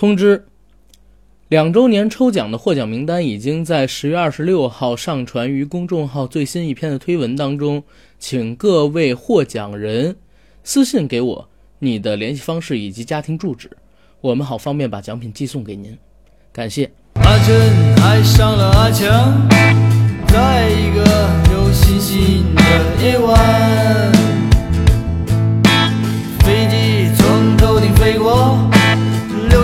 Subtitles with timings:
[0.00, 0.46] 通知：
[1.48, 7.82] 两周年抽奖的获奖名单已经在十月二十六号上传于公众号最新一篇的推文当中，
[8.18, 10.16] 请各位获奖人
[10.64, 11.46] 私信给我
[11.80, 13.70] 你的联系方式以及家庭住址，
[14.22, 15.94] 我们好方便把奖品寄送给您。
[16.50, 16.90] 感谢。
[17.16, 19.46] 阿珍爱上了阿强，
[20.28, 21.04] 在一个
[21.52, 22.62] 有星星的
[23.04, 24.12] 夜晚，
[26.38, 28.56] 飞机从头顶飞过，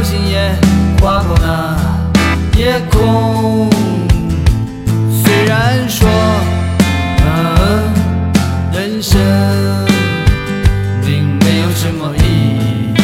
[0.08, 0.54] 星也
[1.00, 1.76] 划过那
[2.56, 3.68] 夜空。
[5.10, 6.08] 虽然说，
[7.26, 7.92] 嗯，
[8.72, 9.20] 人生
[11.04, 12.94] 并没有什么意义，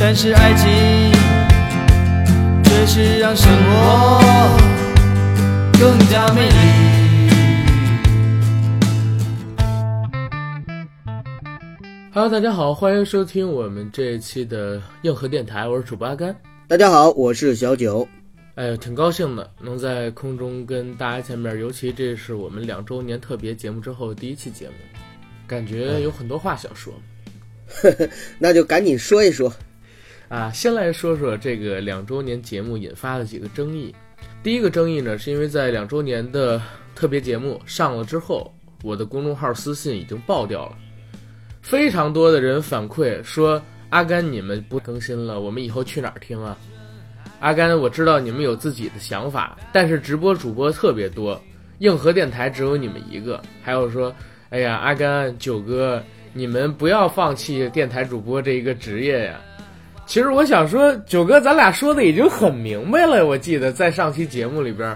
[0.00, 1.14] 但是爱情。
[2.64, 4.20] 却是让生活
[5.78, 6.93] 更加美丽。
[12.14, 16.32] Hello，大家好，欢迎收听我们这一期的硬核电台，我是主播阿甘。
[16.68, 18.06] 大家好，我是小九。
[18.54, 24.74] 哎，挺高兴的，能在空中跟大家见面，尤其这是我们两周年特别节目之后第一期节目，
[25.48, 26.94] 感觉有很多话想说。
[27.66, 29.52] 呵 呵那就赶紧说一说。
[30.28, 33.92] 啊，先来说说这个两周年节目引发的几个争议。
[34.40, 36.62] 第一个争议呢，是因为在两周年的
[36.94, 40.76] 特别节目上了之后，我的公众号私信已经爆掉了，
[41.64, 46.54] 非常多的人反馈说：“阿甘，你们不更新了，我们以后去哪儿听啊？”
[47.40, 51.40] 阿甘，我知道你们有自己的想法，但是直播主播特别多，
[51.78, 53.40] 硬核电台只有你们一个。
[53.62, 54.14] 还有说
[54.50, 56.02] ：“哎呀，阿甘、九哥，
[56.34, 59.40] 你们不要放弃电台主播这一个职业呀。”
[60.06, 63.24] 其实我想说，九哥，咱俩说的已经很明白了。
[63.24, 64.94] 我记得在上期节目里边，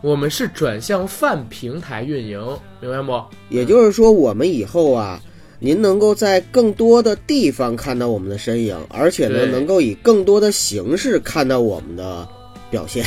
[0.00, 2.40] 我们是转向泛平台运营，
[2.80, 3.20] 明白不？
[3.48, 5.20] 也就是说，我们以后啊，
[5.64, 12.28] 您能够在更多的地方看到我们的身影，而且呢，能够以更多的形式看到我们的
[12.68, 13.02] 表现。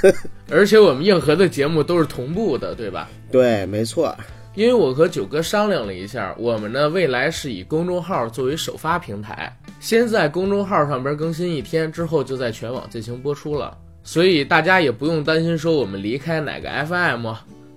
[0.52, 3.08] 而且我们硬核的节目都是同步的，对吧？
[3.32, 4.14] 对，没错。
[4.54, 13.74] 因为我和九哥商量了一下，我们呢未来是以公众号作为首发平台，先在公众号上边更新一天，之后就在全网进行播出了。
[14.02, 17.32] 所以大家也不用担心说我们离开哪个 FM，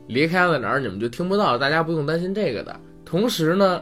[0.07, 2.77] 离开了哪儿你们就听不到，大家不用担心这个的。
[3.05, 3.81] 同时呢，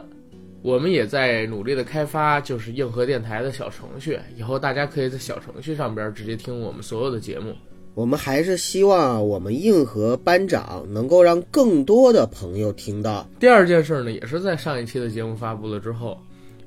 [0.66, 7.54] 我们也在努力的开发就是硬核电台的小程序，以后大家可以在小程序上边直接听我们所有的节目。
[7.94, 13.24] 我们还是希望我们硬核班长能够让更多的朋友听到。
[13.38, 16.18] 第二件事呢，也是在上一期的节目发布了之后，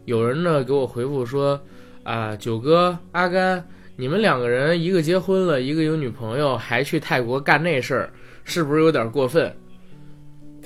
[0.05, 1.59] 有人呢给我回复说，
[2.03, 3.61] 啊，九哥、阿甘，
[3.97, 8.09] 你们两个人一个结婚了，一个有女朋友，还去泰国干那事儿，
[8.45, 9.53] 是不是有点过分？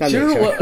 [0.00, 0.52] 其实我，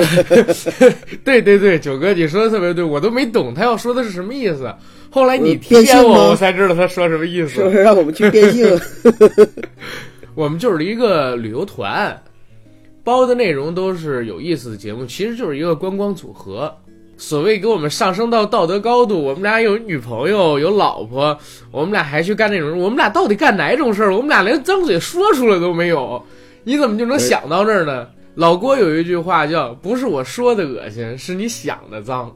[1.25, 4.72] 对对对，九哥你说的特别对，我都没懂他要说的是什么意思。
[5.10, 7.48] 后来你呃变性吗贴我，我才知道他说什么意思。
[7.48, 8.78] 是不是让我们去变性？
[10.34, 12.22] 我们就是一个旅游团，
[13.04, 16.75] 包的内容都是有意思的节目，其实就是一个观光组合。
[17.19, 21.38] 所谓给我们上升到道德高度，我们俩有女朋友，有老婆，
[21.70, 24.12] 我们俩还去干那种，我们俩到底干哪种事儿？
[24.14, 26.22] 我们俩连张嘴说出来都没有，
[26.64, 28.06] 你怎么就能想到这儿呢？
[28.34, 32.34] 老郭有一句话叫“不是我说的恶心，是你想的脏”。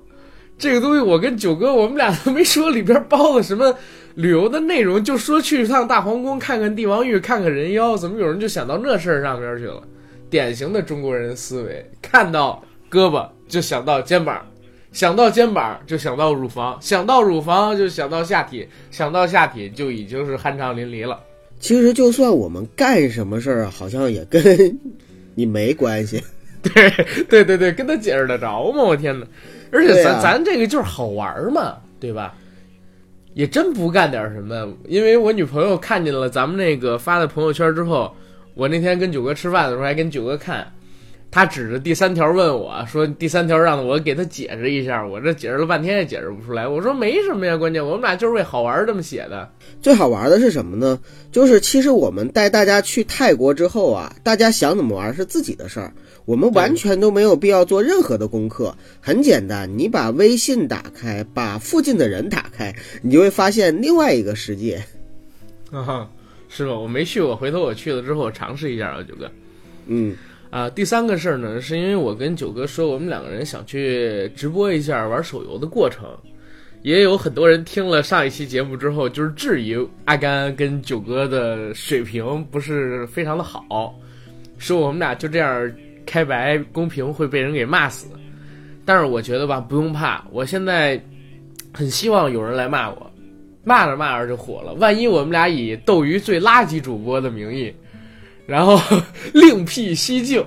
[0.59, 3.75] 这个东西我跟九哥我们俩都没说里边包了什么
[4.15, 9.83] 旅游的内容，就说去一趟大皇宫看看帝王玉，看看人妖，怎么有人就想到那事儿上边去了？
[10.29, 14.45] 典型的中国人思维，看到胳膊就想到肩膀，
[14.93, 21.21] 想到肩膀就想到乳房，想到乳房就想到下体，想到下体就已经是酣畅淋漓了。
[21.61, 24.43] 其实就算我们干什么事儿，好像也跟
[25.37, 26.21] 你没关系。
[26.75, 26.91] 对
[27.29, 28.83] 对对对，跟他解释得着吗？
[28.83, 29.25] 我天哪！
[29.71, 32.35] 而且咱、啊咱这个就是好玩嘛，对吧？
[33.35, 38.13] 也真不干点什么，因为我女朋友看见了咱们那个发的朋友圈之后，
[38.55, 40.67] 我那天跟九哥吃饭的时候还跟九哥看，
[41.31, 46.67] 他指着第三条问我说：“第三条让我给他解释一下。”我这解释了半天也解释不出来。
[46.67, 49.51] 我说没什么呀，关键我们俩就是为好玩儿这么写的。
[49.83, 50.99] 最好玩的是什么呢？
[51.31, 55.93] 就是其实我们带大家去泰国之后啊，大家想怎么玩是自己的事儿，
[56.25, 58.75] 我们完全都没有必要做任何的功课。
[59.03, 64.83] 很简单，你把微信打开，把附近的人打开，你就会发现另外一个世界。
[65.71, 66.09] 啊，
[66.49, 66.75] 是吧？
[66.79, 69.31] 我没去过，回头我去了之后我尝试一下啊，九哥。
[69.89, 70.17] 嗯，
[70.51, 76.09] 啊，第三个事儿呢，是因为我跟九哥说，我们两个人想去直播一下玩手游的过程。
[76.83, 83.93] 也有很多人听了上一期节目之后，就是质疑阿甘跟九哥的水平不是非常的好，
[84.57, 85.73] 说我们俩就这样
[86.07, 88.07] 开白公屏会被人给骂死。
[88.85, 91.03] 但是我觉得吧，不用怕，我现在
[91.75, 93.11] 很希望有人来骂我，
[93.65, 94.73] 骂着骂着就火了。
[94.75, 97.75] 万一我们俩以斗鱼最垃圾主播的名义，
[98.47, 98.79] 然后
[99.35, 100.45] 另辟蹊径，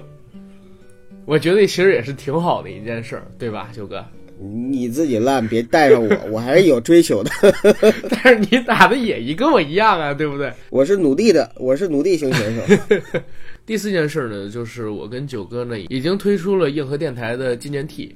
[1.26, 4.04] 我觉得其实也是挺好的一件事儿，对吧，九哥？
[4.42, 7.30] 你自己烂，别带上我，我还是有追求的。
[8.10, 10.50] 但是你打的也一跟我一样啊，对不对？
[10.70, 12.96] 我是努力的，我是努力型选手。
[13.68, 18.16] 第四件事呢，就是我跟九哥呢已经推出了硬核电台的纪念 T，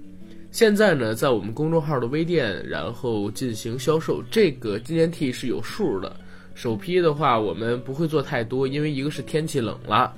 [0.50, 4.24] 现在呢在我们公众号的微店，然后进行销售。
[4.32, 6.16] 这个纪念 T 是有数的，
[6.54, 10.14] 首批的话我们不会做太多，因为一个是天气冷了。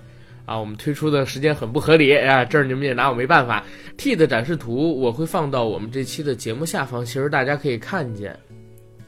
[0.45, 3.63] 啊，我们推出的时间很不合理啊，这儿你们也拿我没办法。
[3.97, 8.37] T 的展示图我会放到我们这期的节目下方，其实大家可以看见。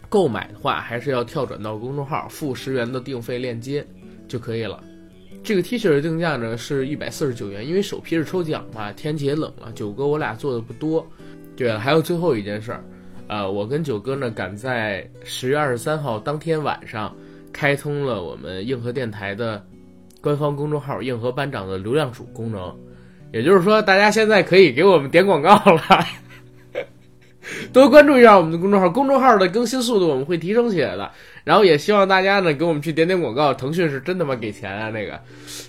[0.09, 3.85] 购买的话，还是要跳转到公众号，付十元的定费链接
[4.27, 4.83] 就可以了。
[5.43, 11.05] 这个 T 恤的定价呢是一百四十九元，因为首批是抽奖嘛，天气也冷了，九哥我俩做的不多。
[11.55, 12.83] 对了，还有最后一件事儿，
[13.27, 17.15] 呃，我跟九哥呢赶在十月二十三号当天晚上
[17.51, 19.63] 开通了我们硬核电台的。
[20.19, 22.75] 官方公众号“硬核班长”的流量主功能，
[23.31, 25.81] 也就是说，大家现在可以给我们点广告了。
[27.73, 31.11] 多关注一下我们的公众号，公众号的更新速度我们会提升起来的。
[31.43, 34.89] 然后也希望大家呢给我们去点点广告，腾讯是真他妈给钱啊！
[34.89, 35.17] 那个，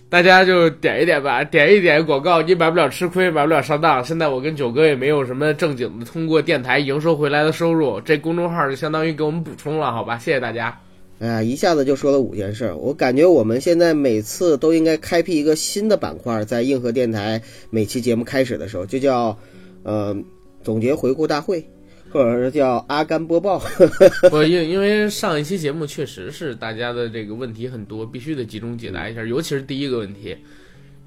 [0.09, 4.05] 大家就点一点吧，点一点广告，你买不了吃亏，买不了上当。
[4.05, 10.19] 现在我跟九哥也没有什么正经的通过电台营收回来的收入，这公众号就相当于给我们补充了，好吧？
[10.19, 10.77] 谢谢大家。
[11.21, 17.41] 哎呀，一下子就说了五件事，我感觉我们现在每次都应该开辟一个新的板块，在硬核电台
[17.71, 19.39] 每期节目开始的时候，就叫
[19.85, 20.17] 呃
[20.63, 21.65] 总结回顾大会，
[22.11, 23.59] 或者是叫阿甘播报。
[24.31, 30.37] 不，因因为上一期节目确实是大家的这个问题很多，必须得集中解答一下，尤其是第一个问题，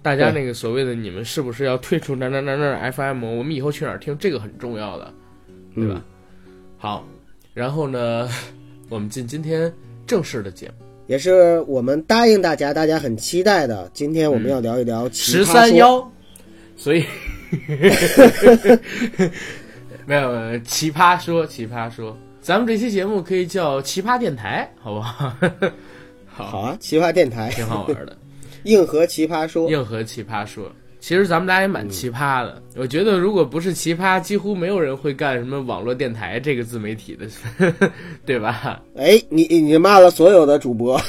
[0.01, 3.23] 大家那个所谓的你们是不是要退出哪哪哪哪 FM？
[3.23, 4.17] 我们以后去哪儿听？
[4.17, 5.13] 这个很重要的，
[5.75, 6.03] 对吧？
[6.77, 7.07] 好，
[7.53, 8.29] 然后呢，
[8.89, 9.71] 我们进今天。
[10.07, 13.89] 正式的节目，也是我们答应大家，大家很期待的。
[13.93, 16.11] 今天我们要聊一聊十三幺，
[16.81, 17.05] 所以
[20.07, 25.31] 没有没有奇葩说，奇葩说，咱们这期节目可以叫奇葩电台，好不好？
[26.25, 26.59] 好。
[26.61, 27.51] 啊，奇葩电台。
[27.51, 28.17] 挺好玩的，
[28.65, 30.71] 硬核奇葩说，硬核奇葩说。
[30.99, 37.27] 其实咱们俩也蛮奇葩的，我觉得如果不是奇葩，几乎没有人会干什么网络电台这个自媒体的，
[38.25, 38.81] 对吧？
[38.95, 40.99] 哎，你你骂了所有的主播，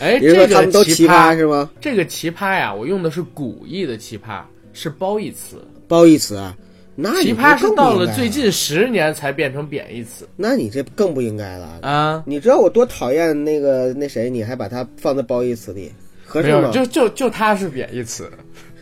[0.00, 1.70] 哎，这个他们都奇葩是吗？
[1.80, 4.42] 这个奇葩呀，我用的是古意的奇葩，
[4.80, 5.56] 是褒义词。
[5.88, 6.56] 褒义词啊，
[6.94, 10.24] 那奇葩是到了最近十年才变成贬义词。
[10.36, 12.22] 那你这更不应该了啊！
[12.24, 15.92] 你知道我多讨厌那个那谁，你还把它放在褒义词里，
[16.24, 16.70] 合适吗？
[16.72, 18.30] 就就就它是贬义词。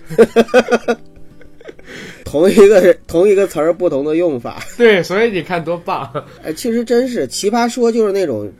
[2.27, 4.63] 同一个同一个词儿，不同的用法。
[4.77, 6.13] 对，所以你看多棒！
[6.45, 8.53] 哎，其实真是奇葩说，就是那种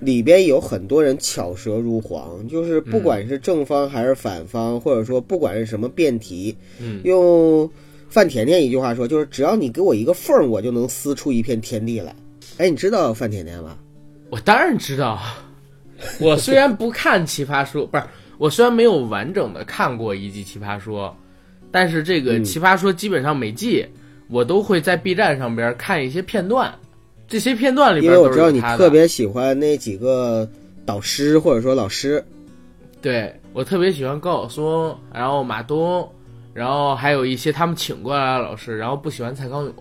[0.00, 7.70] 里边有很多人巧舌如簧，就是不管是正方还是反方，或者说不管是什么辩题，嗯，用
[8.08, 12.14] 范甜甜一句话说，就是只要你给我一个缝儿，我就能撕出一片天地来。
[12.58, 13.76] 哎，你知道范甜甜吗？
[14.30, 15.20] 我当然知道。
[16.20, 18.04] 我虽然不看奇葩说，不是。
[18.36, 21.08] 我虽然没有完整的看过一季《奇葩说》，
[21.70, 23.86] 但是这个《奇葩说》基本上每季
[24.28, 26.74] 我都会在 B 站上边看一些片段，
[27.26, 30.48] 这些片段里边因为我知道你特别喜欢那几个
[30.84, 32.24] 导师或者说老师，
[33.00, 36.08] 对我特别喜欢高晓松，然后马东，
[36.52, 39.74] 然后还有一些他们请过来的老师，然后不喜欢蔡康永。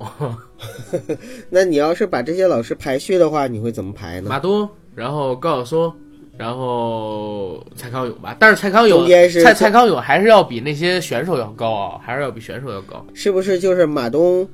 [1.50, 4.30] 那你要是把这些老师排序的话，你会怎么排呢？
[4.30, 5.94] 马东，然后高晓松。
[6.36, 9.08] 然后蔡康永吧，但是蔡康永
[9.44, 13.06] 蔡蔡康永还是要比那些选手要高啊，还是要比选手要高。
[13.14, 14.46] 是不是就是马东、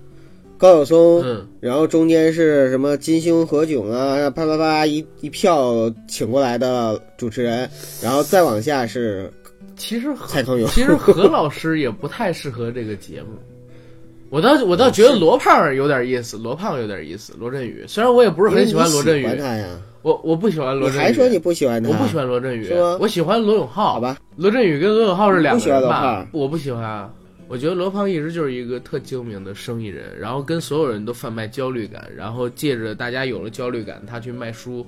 [0.60, 1.24] 高晓松？
[1.24, 7.68] 嗯，然后中间是什么金星、何炅啊，啪啪啪一一票请过来的主持人，
[8.04, 9.32] 然后再往下是，
[9.78, 13.30] 其实蔡康永，其实何老师也不太适合这个节目。
[14.30, 17.84] 我倒我倒觉得罗胖有点意思，罗胖有点意思，罗振宇。
[17.88, 19.24] 虽然我也不是很喜欢罗振宇。
[19.24, 19.66] 他呀。
[20.02, 21.90] 我我不喜欢罗振宇，还说你不喜欢他？
[21.90, 23.94] 我不喜欢罗振宇，我喜欢罗永浩。
[23.94, 26.28] 好吧，罗振宇跟罗永浩是两个人吧？
[26.32, 27.12] 我不喜欢，
[27.50, 34.86] 我觉得罗胖一直就是一个特精明的生意人，然后跟所有人都贩卖焦虑感，然后借着大家有了焦虑感，他去卖书，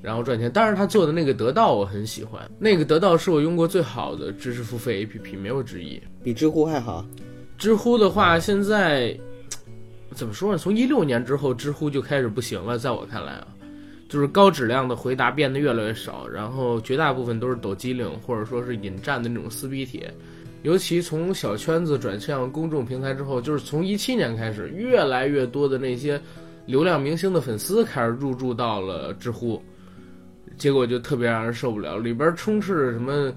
[0.00, 0.48] 然后赚钱。
[0.54, 7.04] 但是他做的那个得到我很喜欢，那个得到是我用过最好的知识付费 APP，没有之一，比知乎还好。
[7.58, 9.18] 知乎的话，现在
[10.14, 10.58] 怎么说呢？
[10.58, 13.48] 从一六年之后，知乎就开始不行了，在我看来啊。
[14.08, 20.12] 就是高质量的回答变得越来越少，然后绝大部分都是抖机灵或者说是引战的那种撕逼帖，
[20.62, 26.20] 尤其从小圈子转向公众平台之后，就是从一七年开始，越来越多的那些
[26.66, 29.60] 流量明星的粉丝开始入驻到了知乎，
[30.56, 33.32] 结果就特别让人受不了，里边充斥着什么，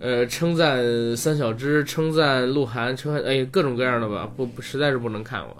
[0.00, 0.84] 呃，称赞
[1.16, 5.56] 三小只，称赞鹿晗，称赞哎各种各样的吧，不不实在是不能看我。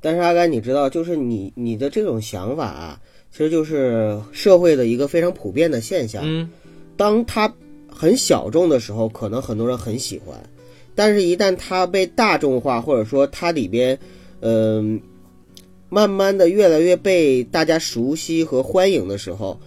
[0.00, 3.00] 但是阿甘，你知道，就是你你的这种想法啊，
[3.32, 6.22] 其实就是社会的一个非常普遍的现象。
[6.24, 6.48] 嗯，
[6.96, 7.52] 当它
[7.96, 10.36] 很小众的时候，可能很多人很喜欢，
[10.94, 13.96] 但是一旦它被大众化，或者说它里边，
[14.40, 15.00] 嗯、
[15.88, 19.58] 慢慢的越来越被大家熟悉和欢迎的时候，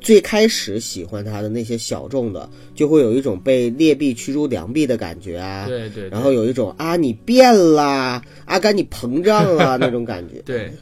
[0.00, 5.66] 最开始喜欢它的那些小众的，就会有一种被劣币驱逐良币的感觉啊。
[5.68, 10.40] 对对，对然后有一种啊，你变啦，阿甘你膨胀了那种感觉。
[10.46, 10.72] 对，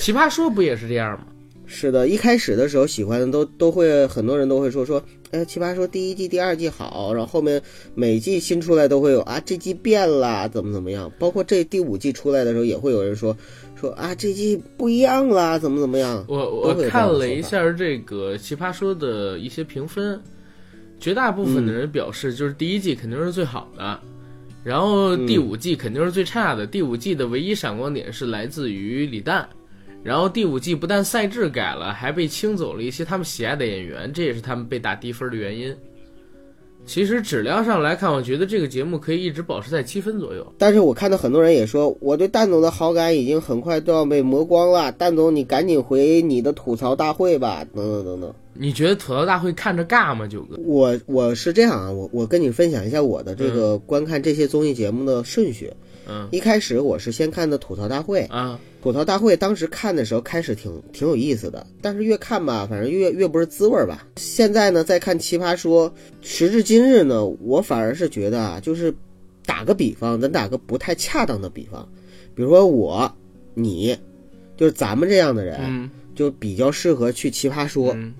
[0.00, 1.26] 奇葩说不也是这样吗？
[1.70, 7.62] 是的，一开始的时候喜欢的都都会很多人都会说说，哎，奇葩说第一季、第二季好，然后后面
[7.94, 13.36] 每季新出来都会有啊，这季变了，怎么怎么样，包括这第五季出来的时候也会有人说
[13.78, 16.24] 说啊，这季不一样啦，怎么怎么样。
[16.26, 20.18] 我我看了一下这个奇葩说的一些评分，
[20.98, 24.00] 绝大部分的人表示就是第一季肯定是最好的，
[24.64, 26.66] 然后第五季肯定是最差的。
[26.66, 29.46] 第五季的唯一闪光点是来自于李诞，
[30.02, 35.74] 然后第五季不但赛制改了，还被清走了一些他们喜爱的演员，这也是他们被打低分的原因。
[36.86, 40.54] 其实质量上来看，我觉得这个节目可以一直保持在七分左右。
[40.56, 48.34] 但是我看到很多人也说，我对蛋总的好感已经很快都要被磨光了，蛋总你赶紧回你的吐槽大会吧，等等等等。
[48.54, 50.56] 你觉得吐槽大会看着尬吗，九哥？
[50.64, 55.70] 我我是这样啊，我我跟你分享一下我的这个观看这些综艺节目的顺序。
[55.70, 55.87] 嗯
[56.30, 64.06] 一开始我是先看的吐槽大会，啊，吐槽大会当时看的时候开始挺挺有意思的，但是越看吧，反正越越不是滋味儿吧。
[64.16, 68.94] 现在呢，再看奇葩说，时至今日呢，我反而是觉得啊，就是
[69.44, 71.88] 打个比方，咱打个不太恰当的比方，
[72.34, 73.10] 比如说我、
[73.54, 73.96] 你，
[74.56, 77.92] 就是咱们这样的人，嗯就比较适合去奇葩说。
[77.94, 78.14] 嗯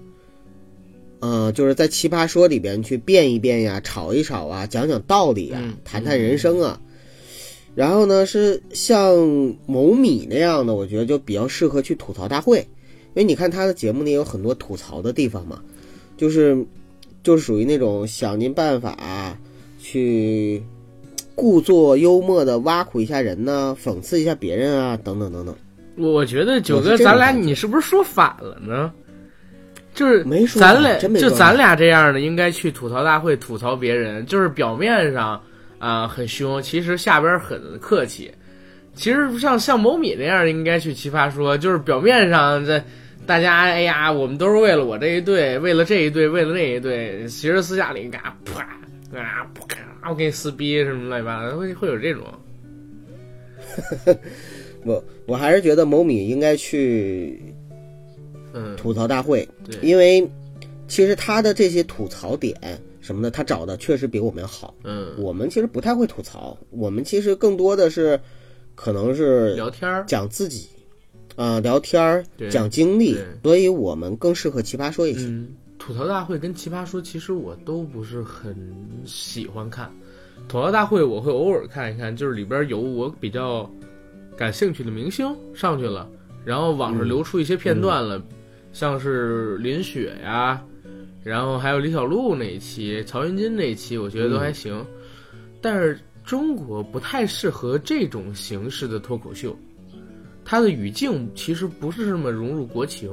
[1.20, 6.80] 呃，就是在奇葩说里边去辩一辩呀，吵一吵啊，讲讲道理啊，嗯谈谈人生啊。
[7.78, 9.14] 然后呢，是像
[9.64, 12.66] 某米那样的，我觉得就比较适合去吐槽大会，因
[13.14, 15.60] 为你看他的节目里有很多吐槽的地方嘛，
[16.16, 16.58] 就是
[17.22, 19.38] 就是属于那种想尽办法
[19.78, 20.60] 去
[21.36, 25.54] 故作幽默的挖苦一下人呢，讽刺一下别人啊，等等等等。
[25.96, 28.92] 我我觉得九哥，咱俩你是不是说反了呢？
[29.94, 35.40] 就是没说咱俩就咱俩这样的，应该去吐槽大会吐槽别人，就是表面上
[35.78, 38.30] 啊、很凶，其实下边很客气。
[38.94, 42.82] 其实像像某米那样，应该去奇葩说，就是表面上这
[43.26, 48.60] 大家哎呀，我们都是为了我这一队，为了这一队，为了那一队，其实私下里嘎啪
[49.16, 52.24] 啊啪，我给你撕逼什么乱七八糟，会会有这种。
[54.84, 57.40] 我我还是觉得某米应该去
[58.52, 60.26] 嗯，吐槽大会，对，因为
[60.88, 62.56] 其实他的这些吐槽点
[63.08, 64.74] 什么的，他找的确实比我们好。
[64.84, 68.20] 嗯，我们其实不太会吐槽，我们其实更多的是
[68.74, 70.68] 可能是聊天儿，讲自己，
[71.34, 75.24] 啊、聊天儿对讲经历，所以我们更适合奇葩说一些。
[75.24, 75.48] 嗯，
[75.78, 78.54] 吐槽大会跟奇葩说其实我都不是很
[79.06, 79.90] 喜欢看。
[80.46, 83.70] 吐槽大会我会偶尔看一看，就是里边有我比较
[84.36, 86.06] 感兴趣的明星上去了，
[86.44, 88.22] 然后网上流出一些片段了，
[88.74, 90.62] 像是林雪呀，
[91.22, 94.84] 然后还有李小璐那一期、曹云金那一期，我觉得都还行。
[95.60, 99.56] 但是中国不太适合这种形式的脱口秀，
[100.44, 103.10] 它的语境其实不是这么融入国情。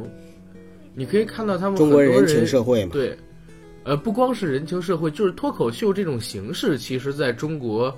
[0.94, 3.18] 你可以看到他们中国人情社会嘛，对，
[3.84, 7.94] 呃，不光是人情社会，就是脱口秀这种形式，其实在中国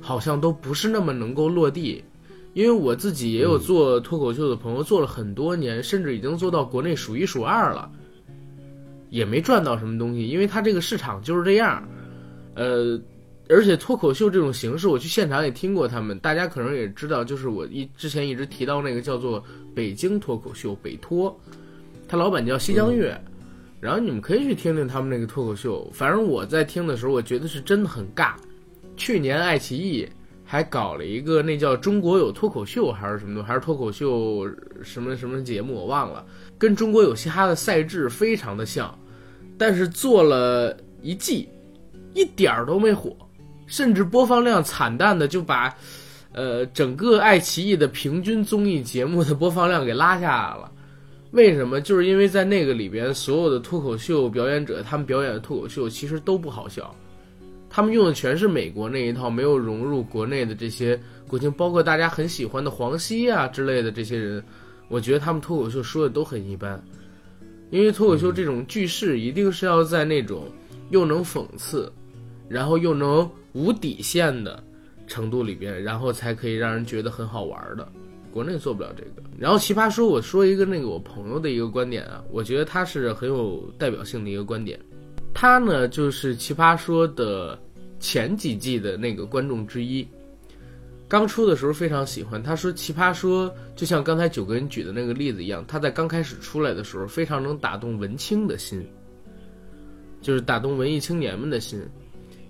[0.00, 2.04] 好像都不是那么能够落地。
[2.52, 7.90] 因为我自己也有做脱口秀的朋友，做了很多年，甚至已经做到国内数一数二了，
[9.10, 11.82] 也没赚到什么东西，因为它这个市场就是这样。
[12.54, 13.00] 呃，
[13.48, 19.44] 而且脱口秀这种形式，我去现场也听过他们，大家可能也知道，就是我一之前一直提到那个叫做
[19.74, 21.38] 北京脱口秀北脱，
[22.08, 23.18] 他老板叫西江月。
[23.78, 28.32] 然后你们可以去听听他们那个脱口秀，反正我在听的时候，我觉得是真的很尬。
[28.96, 30.08] 去年爱奇艺
[30.42, 34.48] 还搞了一个那叫“中国有脱口秀”还是什么的，还是脱口秀
[34.82, 36.24] 什么什么节目，我忘了，
[36.58, 38.96] 跟中国有嘻哈的赛制非常的像，
[39.58, 41.48] 但是做了一季，
[42.14, 43.14] 一点儿都没火，
[43.66, 45.74] 甚至播放量惨淡的就把，
[46.32, 50.72] 呃，整个爱奇艺的平均综艺节目的播放量给拉下来了。
[51.32, 51.80] 为什么？
[51.80, 56.94] 就是因为在那个里边，所有的脱口秀表演者，他们表演的脱口秀其实都不好笑，
[57.68, 64.42] 他们用的全是美国那一套，没有融入国内的这些国情，包括大家很喜欢的黄西啊之类的这些人，
[64.88, 66.82] 我觉得他们脱口秀说的都很一般。
[67.70, 70.44] 因为脱口秀这种句式一定是要在那种
[70.90, 71.92] 又能讽刺，
[72.48, 74.62] 然后又能无底线的
[75.08, 77.86] 程度里边，然后才可以让人觉得很好玩的。
[78.32, 79.28] 国内做不了这个。
[79.36, 84.78] 然后奇葩说，我说一个那个我朋友的一个观点啊，我觉得他是很有代表性的一个观点。
[85.34, 87.58] 他呢就是奇葩说的
[87.98, 90.06] 前几季的那个观众之一。
[91.08, 98.84] 刚出的时候非常喜欢，他说奇葩说就像刚才九哥你举的那个例子一样，他在刚开始出来的时候非常能打动文青的心，
[100.20, 101.80] 就是打动文艺青年们的心，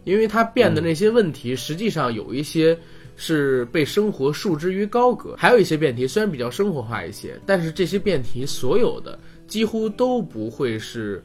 [0.04, 2.78] 因为他辩的那些问题，实际上有一些
[3.14, 11.22] 是被生活束之于高阁，还有一些辩题虽然比较生活化一些，但是这些辩题所有的几乎都不会是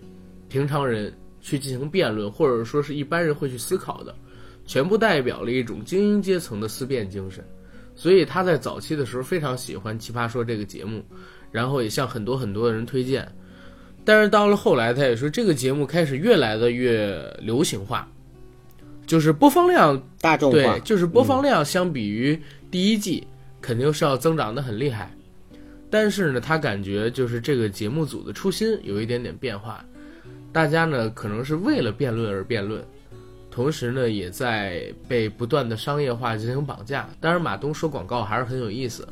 [0.49, 4.13] 平常人去进行辩论，或者说是一般人会去思考的。
[4.71, 7.43] 全部代表了一种精英阶层的思辨精神，
[7.93, 11.03] 所以他在早期的时候非常喜欢《奇葩说》这个节目，
[11.51, 13.29] 然后也向很多很多的人推荐。
[14.05, 18.09] 但是到了后来，他也说这个节目开始越来的越流行化，
[19.05, 23.27] 就是播放量大众化对，，就是播放量相比于第一季
[23.59, 25.13] 肯定是要增长的很厉害。
[25.89, 29.83] 但是呢，他感觉就是这个节目组的初心有一点点变化，
[30.53, 32.81] 大家呢可能是为了辩论而辩论。
[33.51, 37.07] 同时呢，也在被不断的商业化进行绑架。
[37.19, 39.07] 当然，马东说广告还是很有意思，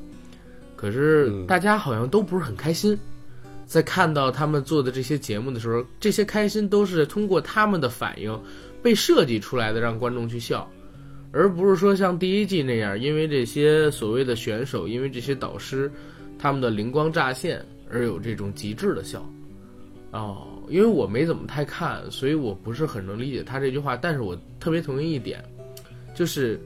[0.76, 2.98] 可是嗯大家好像都不是很开心。
[3.68, 8.42] 在看到他们做的这些节目的时候，这些开心都是通过他们的反应
[8.82, 10.68] 被设计出来的，让观众去笑，
[11.32, 15.92] 而不是说像第一季那样，因为这些所谓的选手，因为这些导师
[16.40, 19.24] 他们的灵光乍现而有这种极致的笑。
[20.12, 23.98] 哦，因为我没怎么太看，所以我不是很能理解他这句话。
[23.98, 25.44] 但是我特别同意一点，
[26.16, 26.60] 就是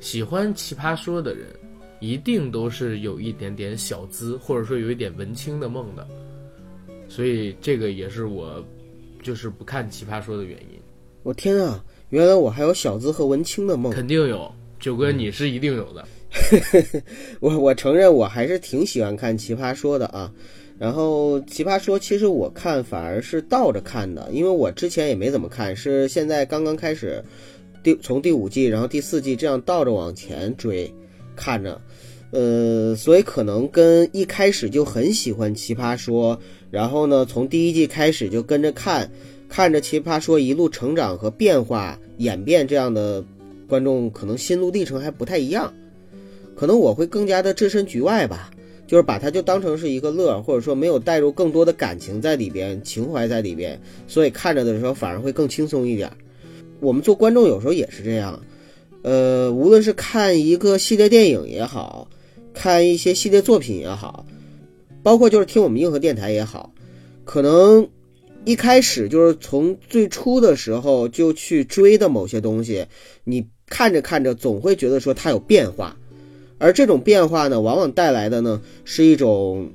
[0.00, 1.46] 喜欢奇葩说的人，
[2.00, 6.06] 一定都是有一点点小资，或者说有一点文青的梦的。
[7.08, 8.64] 所以这个也是我
[9.22, 10.78] 就是不看奇葩说的原因。
[11.22, 13.92] 我天啊，原来我还有小资和文青的梦。
[13.92, 16.06] 肯定有，九哥你是一定有的。
[17.40, 20.30] 我我承认我还是挺喜欢看奇葩说的啊。
[20.78, 27.22] 然后奇葩说其实我看反而是倒着看的，因为我之前也没怎么看，是现在刚刚开始
[27.82, 30.92] 第从第五季，然后第四季这样倒着往前追
[31.34, 31.80] 看着。
[32.30, 36.38] 呃，所以可能跟一开始就很喜欢奇葩说，
[36.70, 39.10] 然后呢从第一季开始就跟着看，
[39.48, 43.24] 看着奇葩说一路成长和变化演变这样的
[43.66, 45.72] 观众，可能心路历程还不太一样。
[46.54, 48.50] 可能我会更加的置身局外吧，
[48.88, 56.10] 就是把它就当成是一个乐，或者说没有带入更多的感情在里边、情怀在里边，所以看着的时候反而会更轻松一点。
[56.80, 58.42] 我们做观众有时候也是这样，
[59.02, 62.08] 呃，无论是看一个系列电影也好，
[62.54, 64.24] 看一些系列作品也好，
[65.02, 66.72] 包括就是听我们硬核电台也好，
[67.24, 67.86] 可能
[68.46, 72.86] 一开始就是从最初的时候就去追的某些东西，
[73.24, 75.94] 你看着看着总会觉得说它有变化。
[76.58, 79.70] 而这种变化呢，往往带来的呢是一种，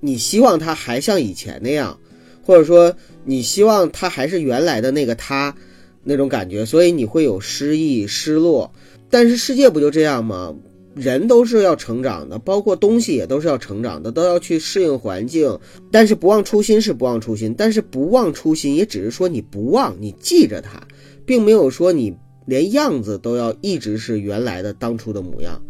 [0.00, 1.98] 你希望他还像以前那样，
[2.42, 5.54] 或者说你希望他还是原来的那个他
[6.02, 8.72] 那种感觉，所以你会有失意、失落。
[9.10, 10.54] 但是世界不就这样吗？
[10.94, 15.58] 人都是要成长的，包括东西也都是要成长的，都要去适应环境。
[15.92, 20.82] 但是不忘初心是不忘初心，但是不忘初心也只是说你不忘，你记着它，
[21.26, 22.14] 并没有说你。
[22.48, 25.60] 连样子都要一直是原来的当初的模样，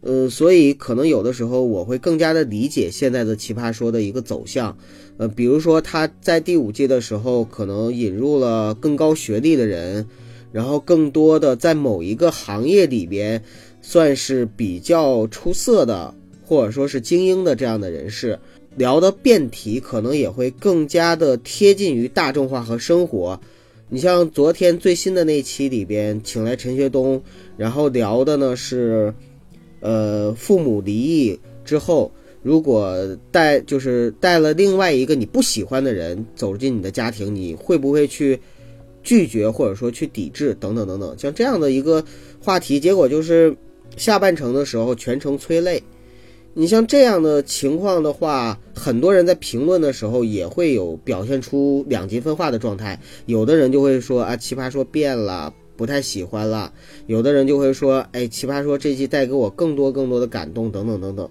[0.00, 4.78] 呃，所以可能有的时候我会更加的理解现在的奇葩说的一个走向，
[5.18, 10.06] 呃，比如说他在第五季的时候可能引入了更高学历的人，
[10.52, 13.44] 然后更多的在某一个行业里边
[13.82, 16.14] 算是比较出色的
[16.46, 18.38] 或者说是精英的这样的人士，
[18.74, 23.38] 聊的辩题可能也会更加的贴近于大众化和生活。
[23.88, 27.22] 你像昨天最新的那期里边，请来陈学冬，
[27.56, 29.14] 然后聊的呢是，
[29.78, 32.10] 呃，父母离异之后，
[32.42, 32.96] 如果
[33.30, 38.40] 带就是带了另外一个你不喜欢的人走进你的家庭，你会不会去
[39.04, 42.04] 拒绝或者说去抵制等等等等，像这样的一个
[42.40, 43.56] 话题，结果就是
[43.96, 45.80] 下半程的时候全程催泪。
[46.58, 52.98] 你像这样的情况的话，很多人在评论的时候也会有表现出两极分化的状态。
[53.26, 56.72] 有的人就会说啊，奇葩说变了，不太喜欢了；
[57.08, 61.28] 有的人就会说，哎，奇葩说这季带给我更多更多的感动，等等等等。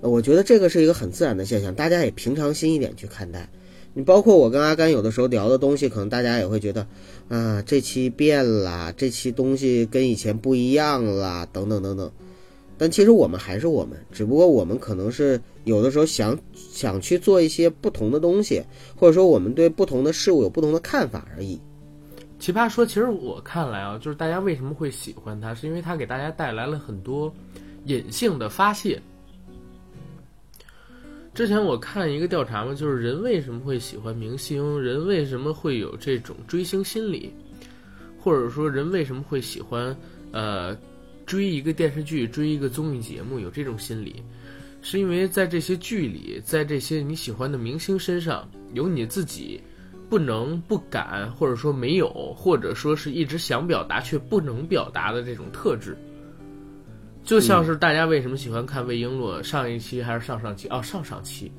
[0.00, 3.48] 我觉得这个是一个很自然的现象，大家也平常心一点去看待。
[3.94, 6.84] 你包括我跟阿甘有的时候聊的东西，可能大家也会觉得，
[7.28, 12.10] 啊，这期变了，这期东西跟以前不一样了，等等等等。
[12.80, 18.64] 但其实我们还是我们，只不过我们可能是有的时候想想去做一些不同的东西，
[18.96, 21.60] 或者说我们对不同的事物有不同的看法而已。
[22.38, 27.30] 奇葩说，其实我看来啊，就是大家为什么会喜欢它，是因为它给大家带来了很多
[27.84, 28.98] 隐性的发泄。
[31.34, 37.30] 之前我看一个调查嘛，就是人为什么会喜欢明星，人为什么会有这种追星心理，
[38.18, 39.94] 或者说人为什么会喜欢
[40.32, 40.74] 呃
[41.30, 44.20] 追一个电视剧、追一个综艺节目，有这种心理，
[44.82, 49.62] 是因为在这些剧里，在这些你喜欢的明星身上，有你自己
[50.08, 55.96] 不能、不敢，或者说没有，或者说是一直想表达却不能表达的这种特质。
[57.22, 59.40] 就像是大家为什么喜欢看魏璎珞？
[59.40, 60.66] 上一期还是上上期？
[60.66, 61.52] 哦，上上期，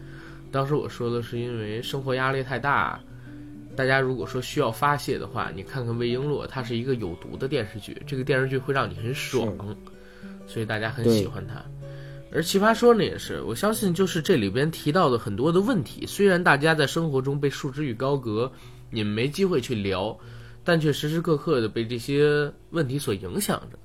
[0.52, 3.00] 当时我说的是因为生活压力太大，
[3.76, 9.56] 大家如果说需要发泄的话，你看看魏璎珞，它是一个有毒的电视剧，这个电视剧会让你很爽，
[10.46, 11.64] 所以大家很喜欢它。
[12.34, 18.52] 而奇葩说呢，也是，我相信就是这里边提到的很多的问题，虽然大家在生活中被束之于高阁，
[18.90, 20.18] 你们没机会去聊，
[20.64, 23.78] 但却时时刻刻的被这些问题所影响着。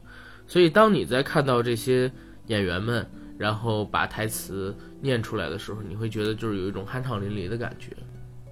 [0.46, 2.10] 所以，当你在看到这些
[2.46, 3.04] 演员们，
[3.36, 7.96] 然后把台词念出来的时候，你会觉得就是有一种酣畅淋漓的感觉。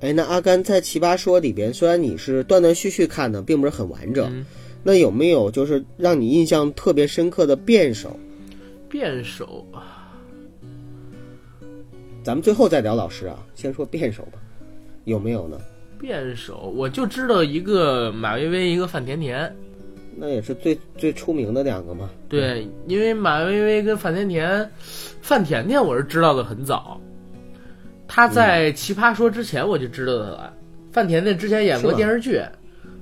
[0.05, 4.45] 哎，那阿甘在《奇葩说》里边，虽然你是断断续续看的，并不是很完整，嗯
[4.83, 8.15] 那有没有就是让你印象特别深刻的辩手？
[8.91, 9.65] 辩手，
[12.23, 14.33] 咱们最后再聊老师啊，先说辩手吧，
[15.05, 15.59] 有没有呢？
[15.99, 19.51] 辩手，我就知道一个马薇薇，一个范甜甜。
[20.17, 22.11] 那也是最最出名的两个嘛。
[22.29, 24.71] 对，因为马薇薇跟范甜甜，
[25.23, 27.01] 范甜甜我是知道的很早，
[28.07, 30.55] 她在《奇葩说》之前我就知道他了。
[30.93, 32.41] 范甜甜之前演过电视剧，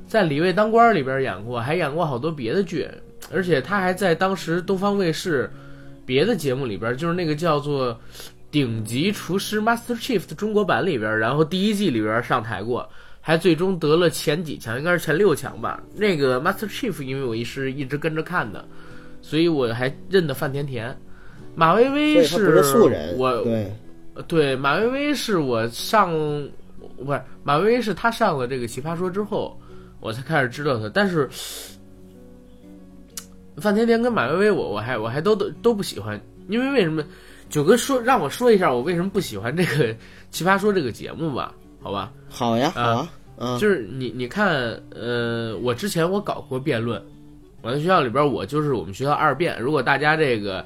[0.07, 2.89] 在《李卫当官》里边演过，还演过好多别的剧，
[3.33, 5.51] 而且他还在当时东方卫视
[6.07, 7.93] 别的节目里边，就是那个叫做
[8.51, 12.89] 《顶级厨师 Master Chief》的中国版里边，然后第一季里边上台过。
[13.25, 15.81] 还最终得了前几强，应该是前六强吧。
[15.95, 18.65] 那个 Master Chief，因为我一是一直跟着看的，
[19.21, 20.93] 所以我还认得范甜甜。
[21.55, 23.73] 马薇薇是素人，我对，
[24.27, 26.13] 对马薇薇是我上
[26.97, 29.59] 不是马薇薇是她上了这个奇葩说之后，
[30.01, 30.89] 我才开始知道她。
[30.89, 31.29] 但是
[33.57, 37.03] 范甜甜跟马薇薇，我我还我还都都都不喜欢，因为为什么？
[37.49, 39.95] 九哥说让我说一下我为什么不喜欢这个
[40.31, 42.11] 奇葩说这个节目吧，好吧？
[42.31, 47.03] 好呀，好啊，啊，就是你你看，呃，我之前我搞过辩论，
[47.61, 49.61] 我在学校里边我就是我们学校二辩。
[49.61, 50.65] 如果大家这个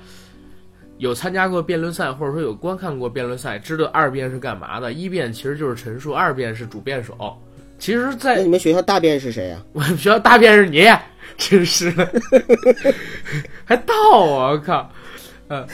[0.99, 4.93] 有参加过辩论赛，或者说有观看过辩论赛，知道二辩是干嘛的。
[4.93, 7.37] 一辩其实就是陈述，二辩是主辩手。
[7.79, 10.87] 其实，那在你们学校大辩是谁呀、我 们学校大辩是你，
[11.37, 12.11] 真是的，
[13.67, 14.91] 还倒我，我靠，
[15.49, 15.67] 呃。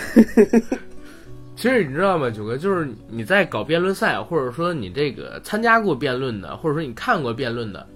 [1.55, 7.87] 其实你知道吗，九哥，就是你在搞辩论赛，或者说你这个参加过辩论的，或者说你看过辩论的，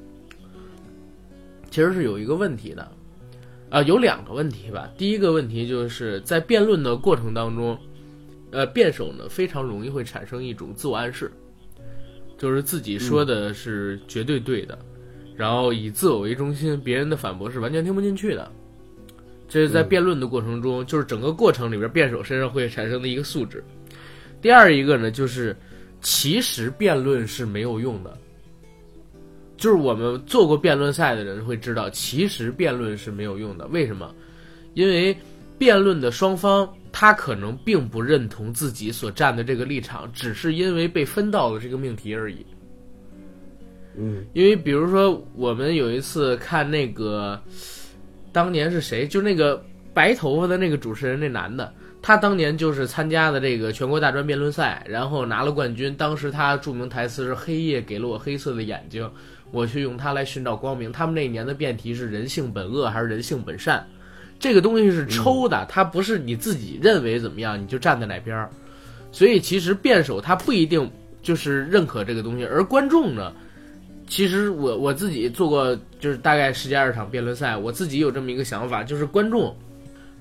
[1.68, 2.88] 其实是有一个问题的，
[3.76, 4.90] 啊、有两个问题吧。
[4.96, 7.78] 第一个问题就是在辩论的过程当中，
[8.50, 11.30] 呃，辩手呢非常容易会产生一种自我暗示，
[12.38, 14.78] 就是自己说的是绝对对的，
[15.36, 18.50] 然后以自我为中心，别人的反驳是完全听不进去的。
[19.46, 23.62] 这是在辩论的过程中，就是整个过程里边辩手身上会产生的一个素质。
[24.40, 25.54] 第二一个呢，就是
[26.00, 28.16] 其实辩论是没有用的，
[29.56, 33.66] 就是我们做过辩论赛的人会知道，其实辩论是没有用的。
[33.68, 34.14] 为什么？
[34.74, 35.16] 因为
[35.58, 42.44] 辩论的双方他可能并不认同自己所站的这个立场，只是因为被分到了这个命题而已。
[43.98, 47.40] 嗯，因为比如说，我们有一次看那个，
[48.32, 49.08] 当年是谁？
[49.08, 49.64] 就那个
[49.94, 55.94] 白头发的那个主持人，那男的，他当年就是参加的这个全国大专辩论赛，然后拿了冠军。
[55.96, 59.10] 当时他著名台词是“黑夜给了我黑色的眼睛，
[59.50, 60.90] 我去用它来寻找光明”。
[60.92, 63.86] 他们那一年的辩题是“人性本恶还是人性本善”，
[64.38, 68.50] 这个东西是抽的，它不是你自己认为怎么样你就站在哪边儿。
[69.12, 70.90] 所以其实辩手他不一定
[71.22, 73.32] 就是认可这个东西，而观众呢？
[74.08, 79.52] 其实我我自己做过，就是大概十几二十场辩论赛，我自己有这么一个想法，就是观众，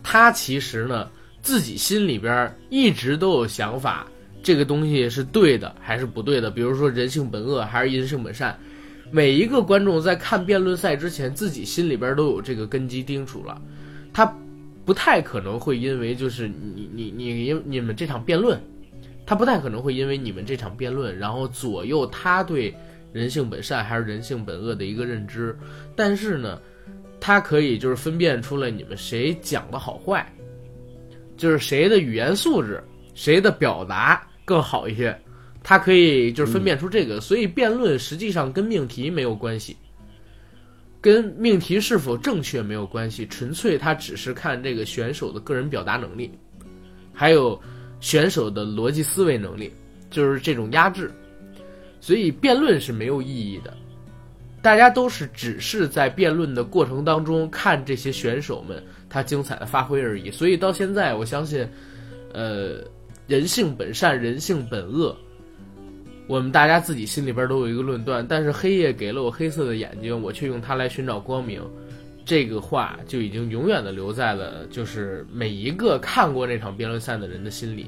[0.01, 1.07] 他其实呢
[1.43, 4.07] 自己心里边一直都有想法，
[4.41, 6.49] 这个东西是对的还是不对的？
[6.49, 8.57] 比如说人性本恶还是人性本善，
[9.15, 13.62] 每一个观众在看辩论赛之前，自己心里边都有这个根基叮嘱了，
[14.12, 14.25] 他
[14.84, 18.60] 不太可能会因为就是你你你你你们这场辩论。
[19.25, 22.75] 他不太可能会因为你们这场辩论，然后左右他对
[23.13, 25.58] 人性本善还是人性本恶的一个认知。
[25.95, 26.60] 但是呢，
[27.17, 30.30] 他可以就是分辨出来你们谁讲的好坏，
[31.38, 35.17] 就是谁的语言素质、谁的表达更好一些。
[35.67, 39.75] 他可以就是分辨出这个，所以辩论实际上跟命题没有关系，
[41.01, 46.30] 跟命题是否正确没有关系，纯粹他只是看这个选手的个人表达能力，
[47.12, 47.60] 还有
[47.99, 49.73] 选手的逻辑思维能力，
[50.12, 51.12] 就是这种压制。
[51.99, 53.75] 所以辩论是没有意义的，
[54.62, 60.30] 大家都是只是在辩论的过程当中看这些选手们他精彩的发挥而已。
[60.30, 61.67] 所以到现在，我相信，
[62.34, 62.84] 呃，
[63.25, 65.17] 人性本善，人性本恶。
[66.27, 71.61] 我们大家自己心里边都有一个论断，但是黑夜给了我黑色的眼睛，我却用它来寻找光明。
[72.25, 77.85] 这个话就已经永远的留在了，就是每一个看过那场辩论赛的人的心里。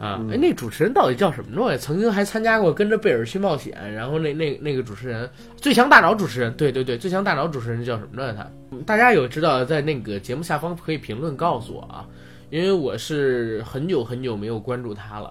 [0.00, 1.78] 啊，哎，那主持人到底叫什么来着？
[1.78, 8.38] 曾经还参加过《跟着贝尔去冒险》，然后那那那个主持人，最强大脑主持人，对对对，最强大脑主持人叫什么来着？
[8.38, 12.08] 他，大家有知道，在那个节目下方可以评论告诉我啊，
[12.48, 15.30] 因为我是很久很久没有关注他了。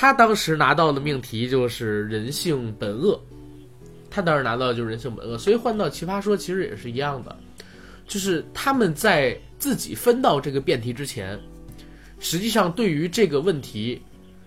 [0.00, 3.20] 他当时拿到的命题就是人性本恶，
[4.08, 7.36] 他当时拿到的就是人性本恶，所以换到奇葩说其实也是一样的，
[8.06, 11.36] 就是他们在自己分到这个辩题之前，
[12.20, 14.00] 实际上对于这个问题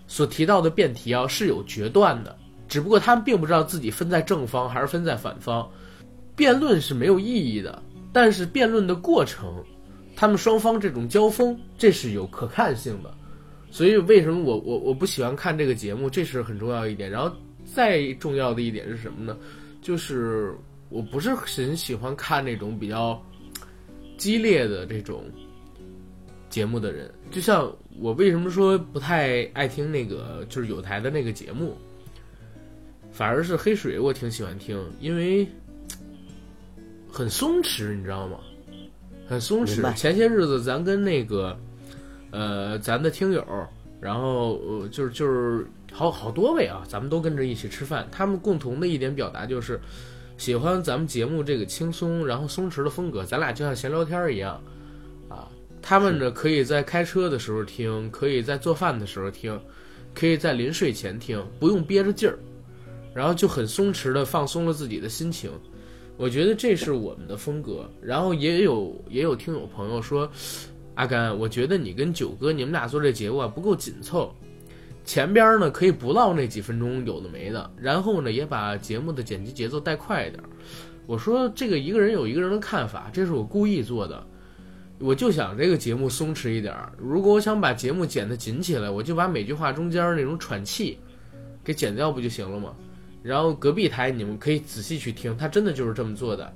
[0.06, 2.34] 所提到的辩题啊是有决断的，
[2.66, 5.70] 只不过他们并不知道自己分在正方还是分在反方，
[6.34, 9.62] 辩论是没有意义的，但是辩论的过程，
[10.16, 13.14] 他们双方这种交锋，这是有可看性的。
[13.72, 16.10] 所以为什么我我我不喜欢看这个节目？
[16.10, 17.10] 这是很重要一点。
[17.10, 19.34] 然后再重要的一点是什么呢？
[19.80, 20.54] 就是
[20.90, 23.18] 我不是很喜欢看那种比较
[24.18, 25.24] 激烈的这种
[26.50, 27.10] 节目的人。
[27.30, 31.74] 就像我为什么说不太爱听那个就是有台的那个节目，
[33.10, 35.48] 反而是黑水我挺喜欢听，因为
[37.08, 38.38] 很松弛，你知道吗？
[39.26, 39.94] 很松弛。
[39.94, 41.58] 前些日子咱跟那个。
[42.32, 43.46] 呃，咱的听友，
[44.00, 48.08] 然后呃，就是就是好好多位啊，咱们都跟着一起吃饭。
[48.10, 49.78] 他们共同的一点表达就是，
[50.38, 53.22] 喜欢咱们节目这个轻松然后松弛的风格。
[53.22, 54.58] 咱俩就像闲聊天一样，
[55.28, 55.46] 啊，
[55.82, 59.60] 他们呢可以在开车的时候听，可以在做饭的时候听，
[60.14, 62.38] 可以在临睡前听，不用憋着劲儿，
[63.14, 65.50] 然后就很松弛的放松了自己的心情。
[66.16, 67.86] 我觉得这是我们的风格。
[68.00, 70.26] 然后也有也有听友朋友说。
[70.94, 74.34] 阿甘，我觉得你跟九哥你们俩做这节目啊不够紧凑，
[75.04, 80.42] 前边呢可以不唠那几分钟有的没的，然后呢也把节目的剪辑节奏带快一点。
[81.06, 84.24] 我说这个一个人有一个人的看法，这是我故意做的，
[84.98, 86.74] 我就想这个节目松弛一点。
[86.98, 90.98] 如果我想把节目剪得紧起来，我就把每句话中间那种喘气
[91.64, 92.74] 给剪掉不就行了吗？
[93.22, 96.52] 然后隔壁台你们可以仔细去听，他真的就是这么做的。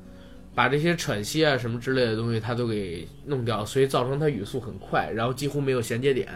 [0.56, 6.26] 把这些喘息啊什么之类的东西，他都给弄掉，所以造成他语速很快，然后几乎没有衔接点，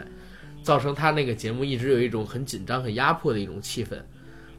[0.63, 3.99] 造成他那个节目一直有一种很紧张、很压迫的一种气氛，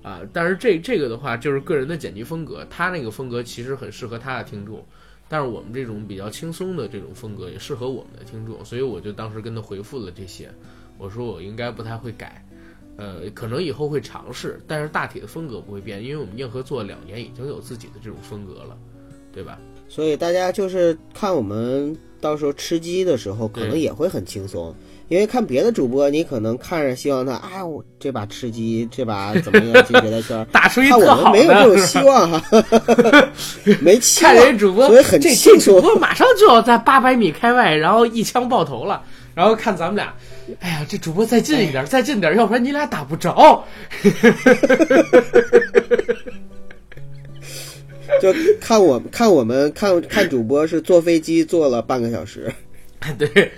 [0.02, 0.22] 啊！
[0.34, 4.84] 但是这这个的话就是个人的剪辑风格，他那个风格其实很适合他的听众，
[5.30, 10.50] 但是我们这种比较轻松的这种风格也适合我们的听众，所以我就当时跟他回复了这些，
[10.98, 12.44] 我说我应该不太会改，
[12.98, 18.76] 呃，可能以后会尝试，但是大体的风格不会变，因为我们硬核做了两年，已经有自己的这种风格了。
[19.34, 19.58] 对吧？
[19.90, 24.74] 所以大家就是看我们到时候吃鸡的时候，可能也会很轻松。
[25.10, 30.48] 因为看别的主播，你可能看着希望他啊，我这把吃鸡，这把怎么样进决赛圈？
[30.54, 32.42] 打出一看我们没有这种希望哈，
[33.82, 34.34] 没期望。
[34.34, 39.04] 看人主播，所以很这主播马上就要在八百米开外，然后一枪爆头了。
[39.36, 40.14] 然后看咱们俩，
[40.62, 43.66] 哎呀，这主播再近一点，再近点，要不然你俩打不着。
[48.22, 52.52] 就看我看我们看看主播是坐飞机坐了半个小时，
[53.18, 53.52] 对，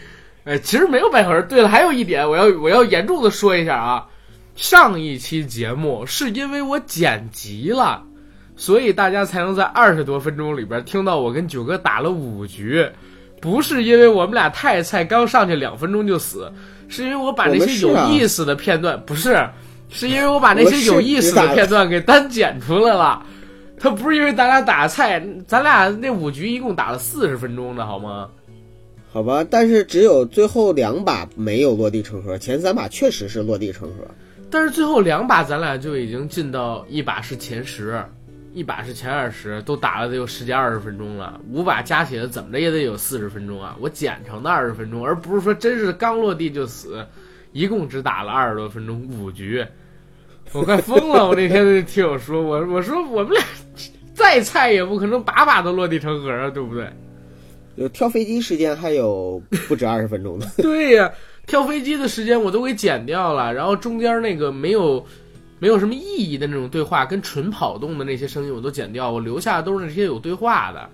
[0.44, 1.42] 哎，其实没有半小时。
[1.50, 4.06] 对了，还有一点，我要我要严重的说一下啊，
[4.56, 8.04] 上一期节目是因为我剪辑了，
[8.56, 12.86] 所以大家才能在二十多分钟里边听到我跟九哥打了五局，
[13.42, 16.52] 不是因为我们俩太菜，刚上去两分钟就死，
[16.88, 19.44] 是因为我把那些有意思的片段，不是，
[19.89, 23.26] 是因为我把那些有意思的片段给单剪出来了。
[23.84, 28.30] 他不是因为咱俩打菜，咱俩那五局一共打了四十分钟的好吗？
[29.12, 34.06] 好吧，但是只有最后两把没有落地成盒，前三把确实是落地成盒。
[34.50, 38.02] 但是最后两把咱俩就已经进到一把是前十，
[38.54, 41.41] 一把是前二十，都打了得有十几二十分钟了。
[41.52, 43.76] 五把加起来怎么着也得有四十分钟啊！
[43.82, 47.06] 我减成的二十分钟，而不是说真是刚落地就死，
[47.52, 49.65] 一共只打了二十多分钟，五局，
[50.54, 51.28] 我快疯了！
[51.28, 53.44] 我那天就听我说，我我说我们俩
[54.13, 56.88] 再菜也不可能把把都落地成盒啊，对不对？
[57.76, 60.46] 有跳飞机时间还有不止二十分钟呢。
[60.58, 61.12] 对呀，
[61.48, 65.04] 跳飞机的时间我都给剪掉了，然后中间那个没有
[65.58, 70.88] 没有什么意义的那种对话，跟纯跑动的那些声音我都剪掉，我留下的都是那些有对话的，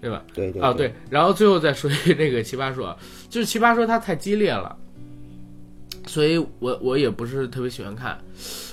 [0.00, 0.22] 对吧？
[0.32, 2.96] 对对啊，对，然后最后再说一那个奇葩说，
[3.28, 4.76] 就是奇葩说它太激烈了，
[6.06, 8.16] 所以我我也不是特别喜欢看。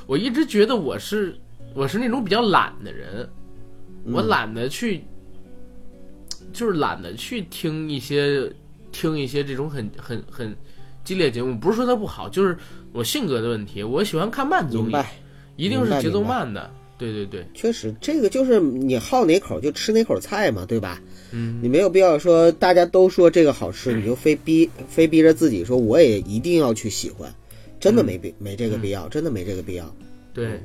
[0.06, 1.36] 我一直觉得我是
[1.74, 3.28] 我是那种比较懒的人，
[4.06, 5.04] 我懒得去，
[6.52, 8.52] 就是懒得去听一些
[8.92, 10.56] 听一些这种很很很
[11.04, 11.58] 激烈节目。
[11.58, 12.58] 不是说它不好，就是
[12.92, 13.82] 我性格的问题。
[13.82, 14.96] 我喜欢看慢综艺，
[15.56, 16.70] 一定是节奏慢的。
[16.96, 21.02] 对对对，确实，这个就是你好哪口就吃哪口菜嘛，对吧？
[21.32, 27.34] 嗯，你没有必要说大家都说这个好吃，你就非逼非逼着自己说我也一定要去喜欢，
[27.84, 29.93] 真的没必没这个必要，真的没这个必要。
[30.34, 30.58] 对，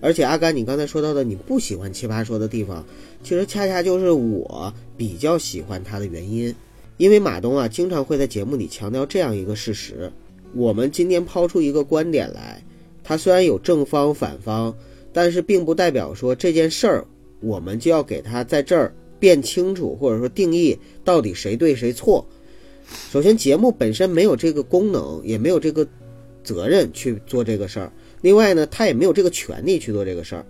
[0.00, 2.84] 而且阿甘，你刚才说到的你不喜欢奇葩说的地方，
[3.22, 6.52] 其实恰恰就是我比较喜欢他的原因。
[6.96, 10.10] 因为马东啊，经常会在节目里强调这样一个事实：
[10.54, 12.60] 我们今天抛出一个观点来，
[13.04, 14.74] 它虽然有正方反方，
[15.12, 17.06] 但是并不代表说这件事儿
[17.38, 22.26] 我们就要给它在这儿辩清楚，或者说定义到底谁对谁错。
[23.10, 25.86] 首先，节目本身没有这个功能，也没有这个
[26.42, 27.92] 责任去做这个事儿。
[28.20, 30.44] 另外呢，他也没有这个权利去做这个事儿，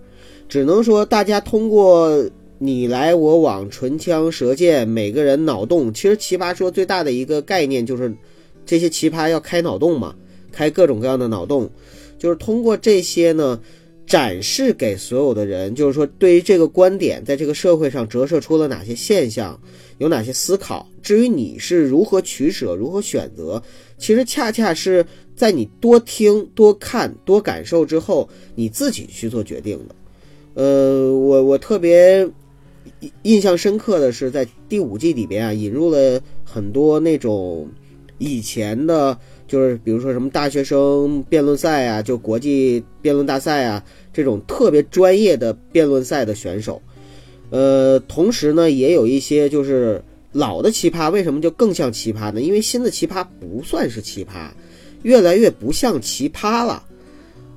[0.47, 5.93] 只能说大家通过你来我往、唇枪舌剑，每个人脑洞。
[5.93, 8.13] 其实奇葩说最大的一个概念就是，
[8.65, 10.15] 这些奇葩要开脑洞嘛，
[10.51, 11.69] 开各种各样的脑洞，
[12.17, 13.59] 就是通过这些呢，
[14.07, 19.59] 展示给所有的人，就是说对于这个观点，在这个社会上折射出了哪些现象，
[19.97, 20.87] 有哪些思考。
[21.01, 23.61] 至于你是如何取舍、如何选择，
[23.97, 25.05] 其实恰恰是
[25.35, 29.95] 在你多听、多看、多感受之后，你自己去做决定的。
[30.55, 32.27] 呃，我我特别
[33.21, 37.69] 印象深刻的是，在第五季里边啊，引入了很多那种
[38.17, 46.81] 以前的，就是比如说什么大学生辩论赛啊，就国际辩论大赛啊，这种特别专业的辩论赛的选手。
[47.49, 52.41] 呃，同时呢，也有一些就是老的奇葩，为什么就更像奇葩呢？
[52.41, 54.49] 因为新的奇葩不算是奇葩，
[55.03, 56.83] 越来越不像奇葩了。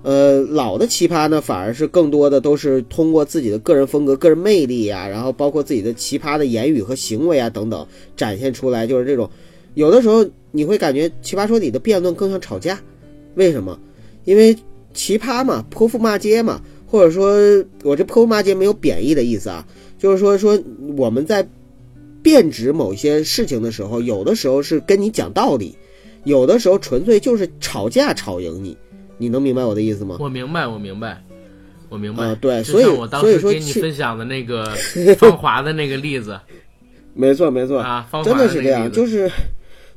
[0.03, 9.29] 呃，老的奇葩呢，反而是更多的都是通过自己的个人风格、个人魅力呀、然后包括自己的奇葩的言语和行为啊等等，展现出来，就是这种。
[9.75, 12.81] 有的时候你会感觉奇葩说里的辩论更像吵架，
[13.35, 13.79] 为什么？
[14.25, 14.57] 因为
[14.95, 17.37] 奇葩嘛，泼妇骂街嘛，或者说
[17.85, 19.65] 我这泼妇骂街没有贬义的意思啊，
[19.97, 20.61] 就是说说
[20.97, 21.47] 我们在
[22.21, 25.77] 辩指某些事情的时候，有的时候是跟你讲道理，
[26.25, 28.77] 有的时候纯粹就是吵架吵赢你。
[29.19, 30.17] 你能明白我的意思吗？
[30.19, 31.23] 我明白，我明白，
[31.91, 32.25] 我明白。
[32.25, 34.65] 啊对所以我当时所以说其给你分享的那个
[35.17, 36.39] 芳华的那个例子
[37.15, 39.31] 没错，没错，啊，真的是这样，就是，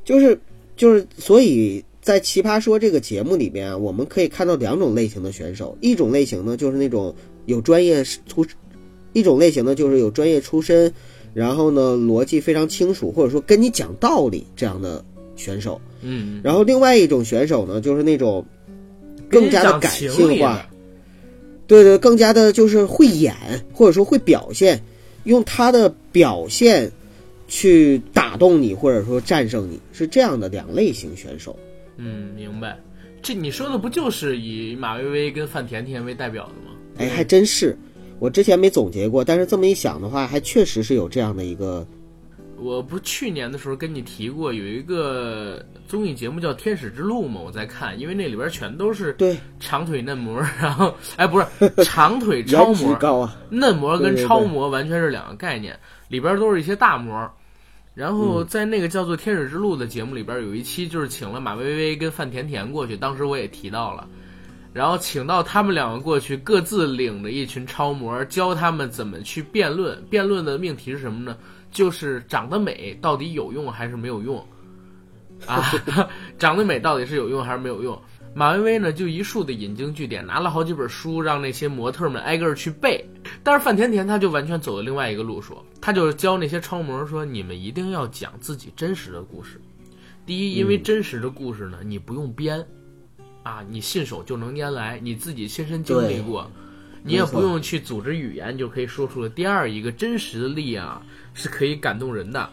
[0.04, 0.38] 就是，
[0.76, 7.14] 就是，所以在《奇葩说》这个节目里边啊，我们可以看到两种类型的选手，一种类型呢就是那种
[7.46, 8.44] 有专业出，
[9.14, 10.92] 一种类型呢就是有专业出身，
[11.32, 15.02] 然后呢逻辑非常清楚，或者说跟你讲道理这样的
[15.34, 18.44] 选手，嗯，然后另外一种选手呢就是那种
[19.30, 20.68] 更加的感性化，
[21.66, 23.34] 对对，更加的就是会演，
[23.72, 24.78] 或者说会表现，
[25.22, 26.92] 用他的表现
[27.48, 31.58] 去打动你，或者说战胜你，是这样的两类型选手。
[31.96, 32.78] 嗯，明白。
[33.22, 36.76] 这你说的不就是以马薇薇跟范甜甜为代表的吗？
[36.98, 37.76] 哎，还真是，
[38.18, 41.86] 我之前没总结过，但是这么一想的话，还确实是有这样的一个，
[42.58, 51.46] 我不去年的时候跟你提过，有一个综艺节目叫《天使之路》嘛，我在看，因为那里边全都是对长腿嫩模，然后 哎不是
[51.82, 55.78] 长腿超模，高啊，嫩模跟超模完全是两个概念，
[56.08, 57.30] 里边都是一些大模。
[57.94, 64.08] 然后在那个叫做《天使之路》的节目里边，有一期就是请了马薇薇跟范甜甜过去，当时我也提到了，
[64.72, 70.02] 然后请到他们两个过去，各自领着一群超模，教他们怎么去辩论。
[70.10, 71.36] 辩论的命题是什么呢？
[71.70, 74.44] 就是长得美到底有用还是没有用？
[75.46, 75.62] 啊，
[76.36, 78.00] 长得美到底是有用还是没有用？
[78.34, 83.04] 马薇薇呢，就一树的引经据典，拿了好几本书，让那些模特们挨个儿去背。
[83.44, 89.60] 但是范甜甜她就完全走了另外一个路数，她就是教那些超模说：你们一定要讲自己真实的故事。
[90.26, 92.66] 第一，因为真实的故事呢，你不用编，
[93.44, 96.50] 啊，你信手就能拈来，你自己亲身经历过，
[97.04, 99.28] 你也不用去组织语言就可以说出来。
[99.28, 101.00] 第二，一个真实的力啊
[101.34, 102.50] 是可以感动人的，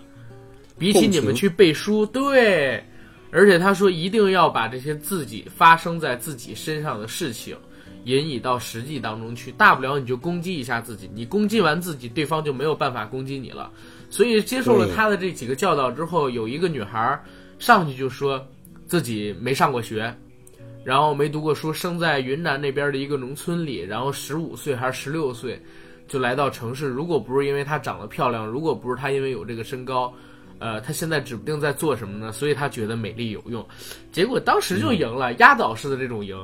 [0.78, 2.86] 比起你们去背书，对。
[3.32, 7.56] 而且他说一定要把这些自己发生在自己身上的事情
[8.04, 13.72] 引以到实际当中去，大不了你就攻击一下自己，你攻击完自己，对方就没有办法攻击你了。
[14.10, 17.24] 所以接受了他的这几个教导之后，有一个女孩儿
[17.60, 18.46] 上去就说
[18.86, 20.14] 自己没上过学，
[20.84, 25.62] 然后没读过书，生在云南那边的一个农村里，然后十五岁还是十六岁
[26.08, 26.88] 就来到城市。
[26.88, 30.12] 如果不是因为她长得漂亮，如果不是她因为有这个身高，
[30.62, 32.32] 呃，他现在指不定在做什么呢。
[32.32, 33.68] 所以他觉得美丽有用，
[34.14, 36.38] 结果当时就赢了，压倒式的这种赢。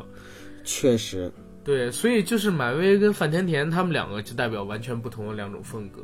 [0.65, 1.31] 确实，
[1.63, 6.01] 对，所以就是满威跟范甜甜他们两个就代表完全不同的两种风格，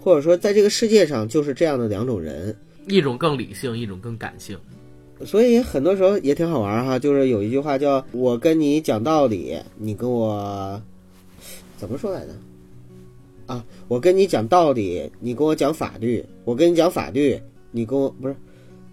[0.00, 2.56] 或者说在这个世界上就是这样的两种人。
[2.86, 4.58] 一种更理性，一种更感性。
[5.24, 10.80] 所以很多时候也挺好玩哈，就是有一句话叫“我跟你讲道理，你跟我
[11.76, 12.32] 怎么说来着？
[13.46, 17.40] 啊，我跟你讲道理，你跟我讲法律；我跟你讲法律，
[17.70, 18.34] 你跟我不是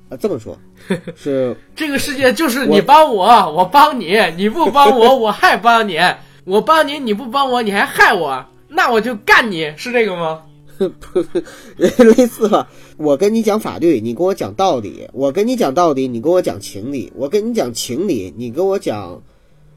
[0.10, 0.58] 啊这么说，
[1.16, 5.97] 是这个世界就是你帮我，我帮你，你不帮我，我还帮你，
[6.45, 10.43] 我帮你，你不帮我，你还害我，那我就干你，是这个吗？
[11.78, 12.68] 类似吧。
[12.97, 19.22] 我跟你讲法律，你跟我讲道理；我跟你讲道理，你跟我讲情理；我跟你讲情理，你跟我讲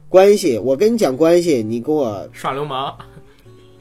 [0.09, 2.95] 关系；我跟你讲关系，你跟我耍流氓，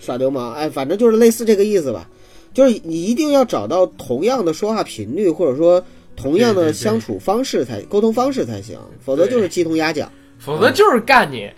[0.04, 2.08] 耍流氓，哎，反正就是类似这个意思吧。
[2.52, 5.84] 就是你一定要找到同样的说话频率，或者说
[6.14, 10.12] 同样的相处方式才沟通方式才行，否则就是鸡同鸭讲。
[10.38, 11.50] 否则就是干你，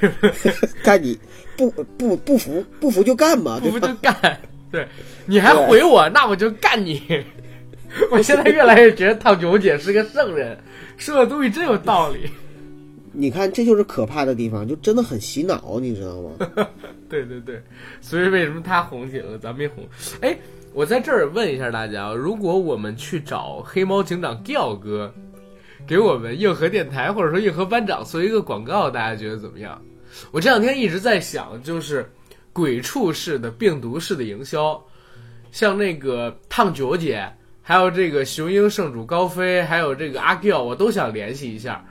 [0.82, 1.16] 干你
[1.56, 3.78] 不不不服不服就干嘛，不服？
[3.78, 4.38] 就干。
[4.72, 4.86] 对，
[5.24, 7.00] 你还回我，那我就干你。
[8.10, 10.58] 我现在越来越觉得烫九姐是个圣人，
[10.96, 12.28] 说的东西真有道理。
[13.14, 16.30] 你看，这就是可怕的地方，就真的很洗脑，你知道吗？
[17.08, 17.62] 对对对，
[18.00, 19.86] 所以为什么他红起来了，咱没红？
[20.20, 20.36] 哎，
[20.72, 25.14] 我在这儿问一下大家，如果我们去找黑猫警长 Giao 哥，
[25.86, 29.80] 给我们硬核电台或者说硬核班长做一个广告，大家觉得怎么样？
[30.32, 32.10] 我这两天一直在想，就是
[32.52, 34.82] 鬼畜式的、病毒式的营销，
[35.52, 37.28] 像那个烫九姐，
[37.62, 41.84] 还有这个雄鹰圣主高飞，还有这个阿 Q，我都想联系一下。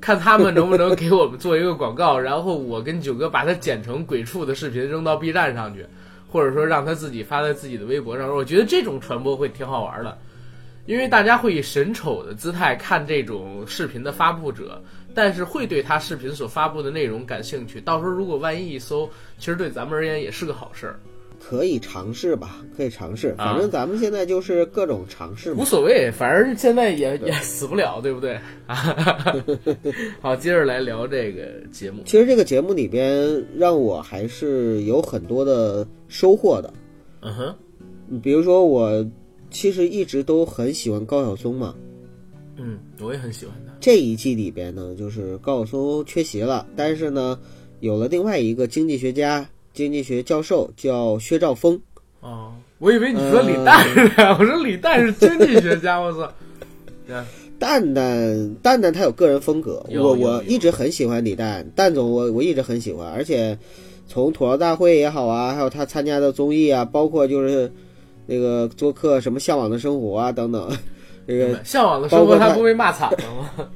[0.00, 5.84] 看他们能不能给我们做一个广告， 然后我跟九哥把它剪成鬼畜的视频扔到 B 站上去，
[6.30, 8.34] 或者说让他自己发在自己的微博上。
[8.34, 10.16] 我觉得这种传播会挺好玩的，
[10.86, 14.82] 因为大家会以神丑的姿态看这种视频的发布者，
[15.14, 17.80] 但是会对他视频所发布的内容感兴趣。
[17.80, 20.98] 到时候如果万一一搜，其实对咱们而言也是个好事儿，
[21.40, 23.30] 可以尝试吧，可以尝试。
[23.38, 25.64] 啊反正咱们现在就是各种尝试嘛无。
[25.64, 28.38] 所谓，反正现在也也死不了，对不对？
[30.20, 32.02] 好，接着来聊这个节目。
[32.04, 36.72] 其实这个节目里边让我还是有很多的收获的。
[37.22, 37.54] 嗯哼，
[38.22, 39.04] 比如说，我
[39.50, 41.74] 其实一直都很喜欢高晓松嘛。
[42.56, 43.72] 嗯，我也很喜欢他。
[43.80, 47.38] 这一季里边呢，就是高晓松缺席了，但是呢，
[47.80, 51.80] 有了另外一个经济学家、经济学教授叫薛兆丰。
[52.20, 56.30] 哦，我以为你说李诞呢，我说李诞是经济学家，我操！
[57.58, 63.58] 蛋蛋蛋蛋他有个人风格，我我一直很喜欢李诞，蛋总我我一直很喜欢，而且
[64.06, 67.70] 从吐槽大会也好啊，还有他参加的综艺啊，包括就是
[68.26, 70.70] 那个做客什么向往的生活啊等等，
[71.26, 73.68] 这个向往的生活，他不被骂惨了吗？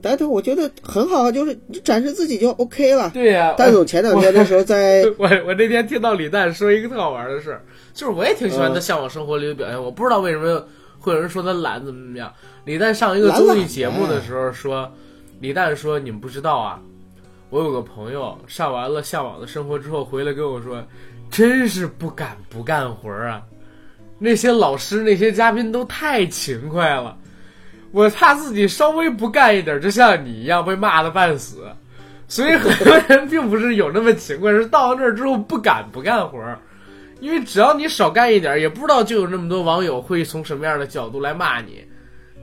[0.00, 3.10] 蛋总我觉得很好啊，就是你展示自己就 OK 了。
[3.14, 10.64] 对呀、戴总前两天的时候在 我我那天听到李诞说一个特好玩的事儿，就是我也挺喜欢他《向往生活》里的表现，我不知道为什么
[10.98, 12.32] 会有人说他懒怎么怎么样。
[12.64, 14.90] 李诞上一个综艺节目的时候说，
[15.40, 16.80] 李诞说：“你们不知道啊，
[17.50, 20.82] 我有个朋友上完了《向往的生活》之后回来跟我说，
[21.30, 23.42] 真是不敢不干活啊！
[24.18, 27.16] 那些老师那些嘉宾都太勤快了，
[27.90, 31.64] 我怕自己稍微不干一点，就像你一样被骂的半死。”
[32.30, 36.58] 所以很多人并不是有那么勤快，是到了那儿之后不敢不干活儿，
[37.20, 41.82] 因为只要你少干一点儿，也不知道就有那么多网友会从什么样的角度来骂你。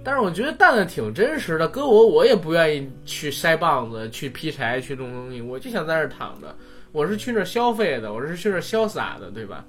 [0.03, 6.55] 但是我觉得蛋蛋挺真实的，搁我我也不愿意去筛棒子、去劈柴、去弄东西，我就想在那儿躺着。
[6.91, 9.63] 我是去那儿消费的，我是去那儿潇洒的，对吧？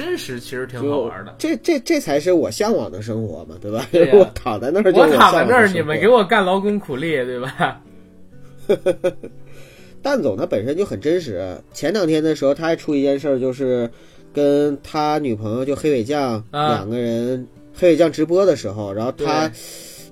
[0.00, 1.34] 真实其实挺好玩的。
[1.38, 3.86] 这这这才是我向往的生活嘛，对吧？
[4.18, 7.80] 我躺在那儿就我躺在那儿，你们给我干劳工苦力，对吧？
[10.02, 11.54] 蛋总他本身就很真实。
[11.74, 13.88] 前两天的时候，他还出一件事儿，就是
[14.32, 19.50] 跟他女朋友就黑尾酱、啊两个人，黑尾酱直播的时候，然后他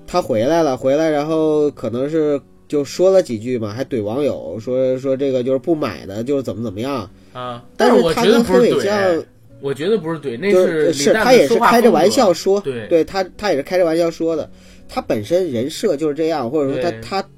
[0.05, 7.09] 他回来了，回来然后可能是就说了几句嘛，还怼网友说说这个就是不买的，就是怎么怎么样。
[7.33, 9.23] 啊，但是我觉得尾酱，
[9.61, 14.49] 我觉得不是怼，那就是他也是开着玩笑说，对他他也是开着玩笑说的。
[14.87, 17.29] 他本身人设就是这样，或者说他他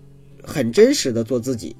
[0.41, 1.75] 很真实的做自己，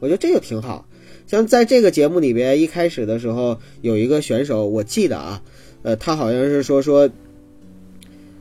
[0.00, 0.86] 我觉得这就挺好。
[1.26, 5.40] 像在这个节目里边，一开始的时候有一个选手，我记得啊，
[5.82, 7.08] 呃，他好像是说说，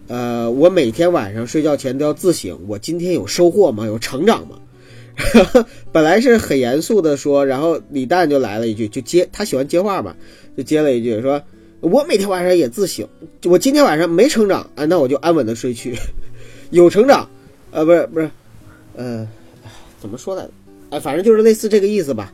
[0.08, 3.86] 呃，我每天晚上睡觉前都要自省，我今天有收获吗？
[3.86, 4.60] 有成长吗？
[5.91, 10.16] 本来是很严肃的说，然后李诞就来了一句，就接他喜欢接话嘛，
[10.57, 11.41] 就接了一句说
[11.82, 13.07] ：“我每天晚上也自省，
[13.45, 15.95] 我今天晚上没成长啊，那我就安稳的睡去。
[16.72, 17.30] 有成长，
[17.72, 18.30] 呃，不是不是，
[18.95, 19.28] 呃，
[19.99, 20.51] 怎么说来着？
[20.89, 22.34] 哎，反正就是类似这个意思吧。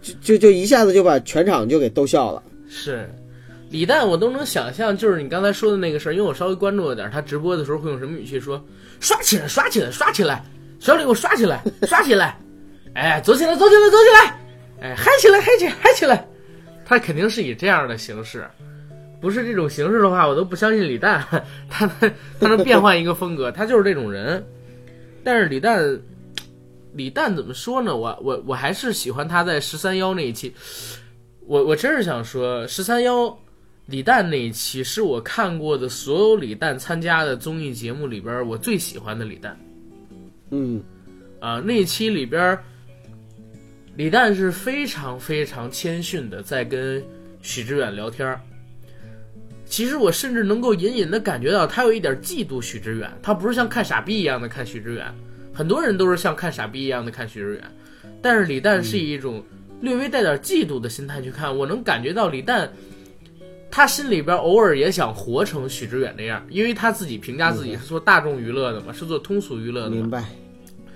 [0.00, 2.40] 就就就一下子就把全场就给逗笑了。
[2.68, 3.10] 是，
[3.70, 8.64] 李诞我都能想象，就是你刚才说的那个事儿，因为我稍微关注了点，他直播的时候会用什么语气说
[9.00, 10.44] ：“刷起来，刷起来，刷起来，
[10.78, 12.38] 小李给我刷起来，刷起来，
[12.94, 14.40] 哎，走起来，走起来，走起来，
[14.80, 16.26] 哎，嗨起来，嗨起来，嗨起来。”
[16.86, 18.48] 他肯定是以这样的形式，
[19.20, 21.22] 不是这种形式的话，我都不相信李诞
[21.68, 24.42] 他能他能变换一个风格，他就是这种人。
[25.22, 26.00] 但是李诞，
[26.94, 27.94] 李诞怎么说呢？
[27.94, 30.54] 我我我还是喜欢他在十三幺那一期。
[31.46, 33.36] 我我真是想说，十三幺
[33.84, 39.58] 李诞那一期是我看过的所有李诞参加的综艺节目里边我最喜欢的李诞
[40.50, 40.82] 嗯。
[41.40, 42.58] 啊、那一期里边，
[43.94, 47.00] 李诞是非常非常谦逊的在跟
[47.42, 48.40] 许知远聊天儿。
[49.64, 55.06] 其实我甚至能够隐隐的感觉到他有一点嫉妒许知远，他不是像看傻逼一样的看许知远，
[55.52, 57.62] 很多人都是像看傻逼一样的看许知远，
[58.20, 59.44] 但是李诞是以一种
[59.80, 62.68] 略微带点嫉妒的心态去看，我能感觉到李诞，
[63.70, 70.24] 他心里边偶尔也想活成许知远那样，因为他自己评价自己是做大众娱乐的嘛，是做通俗娱乐的嘛，明白。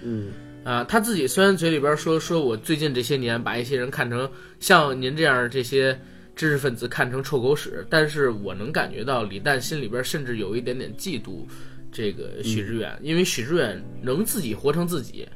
[0.03, 0.33] 嗯
[0.65, 5.99] 啊，他自己虽然嘴里边说说我最近这些年把一些人看成像您这样这些
[6.35, 11.45] 知识分子看成臭狗屎，但是我能感觉到李诞心里边甚至有一点点嫉妒
[11.93, 15.29] 这个许知远，因为许知远能自己活成自己。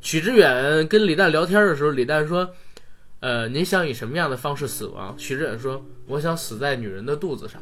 [0.00, 2.46] 许知远跟李诞聊天的时候，李诞说
[3.24, 7.58] ：“呃，您想以什么样的方式死亡？”许志远说：“我想死在女人的肚子上。”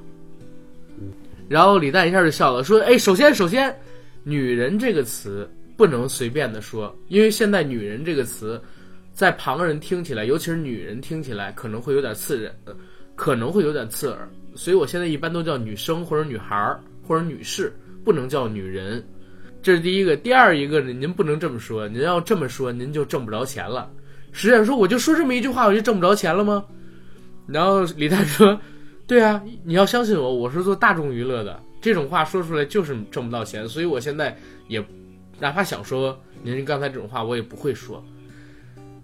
[1.48, 3.72] 然后李诞一下就笑了，说：“哎，首先首先，
[4.24, 8.60] 女人这个词不能随便的说，因为现在“女人”这个词，
[9.12, 12.52] 在旁人听起来，尤其是女人听起来，可能会有点刺人，
[13.14, 14.28] 可能会有点刺耳。
[14.56, 17.72] 所以我现在一般都叫女生或者女孩儿或者女士，
[18.04, 19.00] 不能叫女人。
[19.62, 20.16] 这是第一个。
[20.16, 23.88] 第二一个呢，您不能这么说，您要这么说，您就挣不着钱了。
[24.32, 26.64] 石远说，我就说这么一句话，我就挣不着钱了吗？
[27.46, 28.58] 然后李诞说
[29.06, 34.36] ：“对啊，你要相信我，我是做大众娱乐的，这种话说出来就是挣不到钱，所以我现在
[34.68, 34.82] 也
[35.38, 38.02] 哪怕想说您刚才这种话，我也不会说。”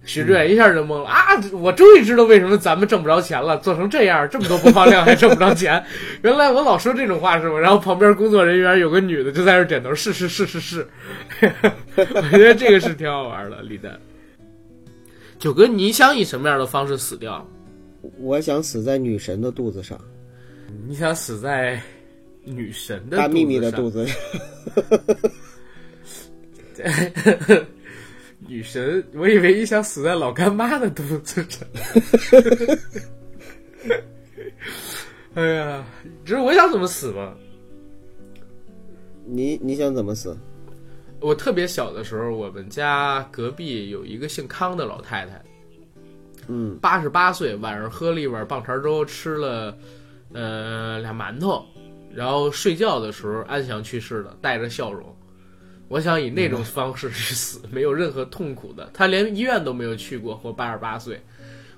[0.05, 1.37] 许知远一下就懵了啊！
[1.53, 5.85] 我终于知道为什么咱们挣不着钱了，做成这样，这么多播放量还挣不着钱。
[6.23, 7.59] 原来我老说这种话是吗？
[7.59, 10.89] 然后旁边工作人员有个女的就在那点头，是是是是是。
[11.43, 13.99] 我觉得这个是挺好玩的，李诞。
[15.39, 17.47] 九哥，你想以什么样的方式死掉？
[18.19, 19.99] 我想死在女神的肚子上，
[20.87, 21.81] 你想死在
[22.45, 24.17] 女神的大秘密的肚肚子上。
[26.75, 27.67] 子？
[28.47, 31.67] 女神，我以为你想死在老干妈的肚子上。
[35.35, 37.35] 哎呀，你知道我想怎么死吗？
[39.25, 40.37] 你你想怎么死？
[41.21, 45.43] 我特别小的时候，我们家隔壁有一个姓康的老太太，
[46.47, 49.77] 嗯八十八岁，晚上喝了一碗棒碴粥，吃了
[50.33, 51.65] 呃俩馒头，
[52.15, 55.05] 然后睡觉的时候安详去世了，带着笑容。
[55.89, 58.91] 我想以那种方式去死，没有任何痛苦的。
[58.93, 61.21] 他连医院都没有去过，活八十八岁。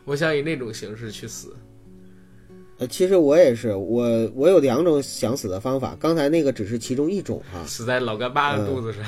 [0.05, 1.55] 我想以那种形式去死。
[2.79, 7.65] 呃，其实我也是，我我有两种想死的方法，刚才那个只是其中一种哈。
[7.67, 9.05] 死在老干妈的肚子上。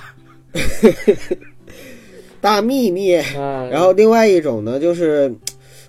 [2.41, 3.15] 大秘密。
[3.37, 5.33] 嗯 然后另外一种呢，就是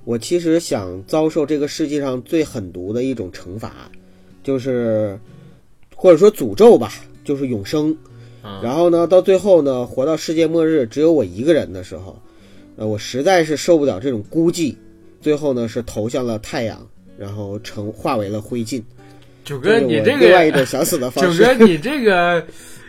[0.04, 3.90] 我其实想遭受这个世界上最狠毒的一种惩罚，
[4.44, 5.18] 就是
[5.96, 6.92] 或者说诅咒吧，
[7.24, 7.90] 就是永生。
[8.46, 12.22] 嗯然后呢，到最后呢，活到世界末日只有我一个人的时候，
[12.76, 14.76] 呃，我实在是受不了这种孤寂，
[15.22, 16.86] 最后呢是投向了太阳，
[17.18, 18.84] 然后成化为了灰烬。
[19.46, 21.40] 九哥，你这个另外一种想死的方式。
[21.40, 22.46] 九哥，你这个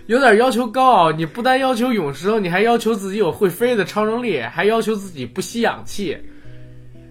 [0.06, 1.14] 有点要求高啊！
[1.16, 6.16] 你不单要求永生，你还要求自己有会飞的超能力，还要求自己不吸氧气。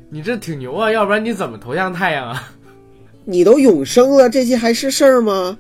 [0.10, 0.91] 你这挺牛啊！
[0.91, 2.50] 要不然你怎么投向太阳啊？
[3.26, 5.58] 你都永生了，这些还是事儿吗？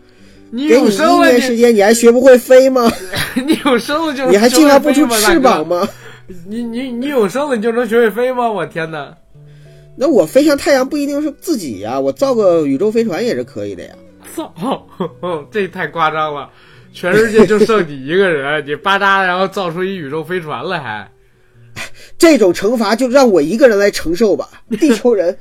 [0.51, 2.91] 你永生了，年时你间，你还学不会飞吗？
[3.47, 5.87] 你永生了就 你还进化不出翅膀吗？
[6.47, 8.51] 你你你永生了，你就能学会飞吗？
[8.51, 9.17] 我天哪！
[9.95, 13.95] 那我飞向太阳不一定是自己呀、我造个宇宙飞船也是可以的呀。
[14.35, 14.53] 造，
[15.51, 16.49] 这太夸张了！
[16.93, 21.09] 全世界就剩你一个人， 你吧嗒，然后造出一宇宙飞船来还。
[22.17, 24.47] 这种惩罚就让我一个人来承受吧，
[24.79, 25.35] 地球人，